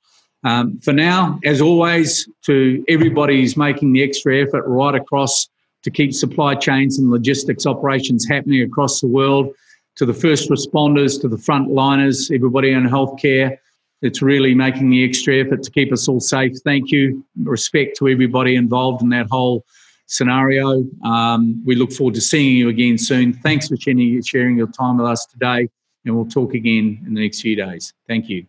Um, 0.44 0.78
for 0.80 0.92
now, 0.92 1.40
as 1.44 1.60
always, 1.60 2.28
to 2.46 2.84
everybody 2.88 3.40
who's 3.40 3.56
making 3.56 3.92
the 3.92 4.02
extra 4.02 4.40
effort 4.40 4.64
right 4.66 4.94
across 4.94 5.48
to 5.82 5.90
keep 5.90 6.14
supply 6.14 6.54
chains 6.54 6.98
and 6.98 7.10
logistics 7.10 7.66
operations 7.66 8.26
happening 8.28 8.62
across 8.62 9.00
the 9.00 9.08
world, 9.08 9.52
to 9.96 10.06
the 10.06 10.14
first 10.14 10.50
responders, 10.50 11.20
to 11.20 11.28
the 11.28 11.36
frontliners, 11.36 12.34
everybody 12.34 12.72
in 12.72 12.84
healthcare. 12.84 13.56
It's 14.02 14.20
really 14.20 14.54
making 14.54 14.90
the 14.90 15.04
extra 15.04 15.40
effort 15.42 15.62
to 15.62 15.70
keep 15.70 15.92
us 15.92 16.06
all 16.06 16.20
safe. 16.20 16.52
Thank 16.64 16.90
you. 16.90 17.24
Respect 17.42 17.96
to 17.98 18.08
everybody 18.08 18.54
involved 18.56 19.02
in 19.02 19.08
that 19.10 19.26
whole 19.30 19.64
scenario. 20.06 20.84
Um, 21.02 21.62
we 21.64 21.74
look 21.74 21.92
forward 21.92 22.14
to 22.14 22.20
seeing 22.20 22.56
you 22.56 22.68
again 22.68 22.98
soon. 22.98 23.32
Thanks 23.32 23.68
for 23.68 23.76
sharing 23.76 24.56
your 24.56 24.66
time 24.68 24.98
with 24.98 25.06
us 25.06 25.26
today, 25.26 25.68
and 26.04 26.14
we'll 26.14 26.26
talk 26.26 26.54
again 26.54 27.02
in 27.06 27.14
the 27.14 27.22
next 27.22 27.40
few 27.40 27.56
days. 27.56 27.94
Thank 28.06 28.28
you. 28.28 28.46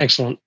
Excellent. 0.00 0.40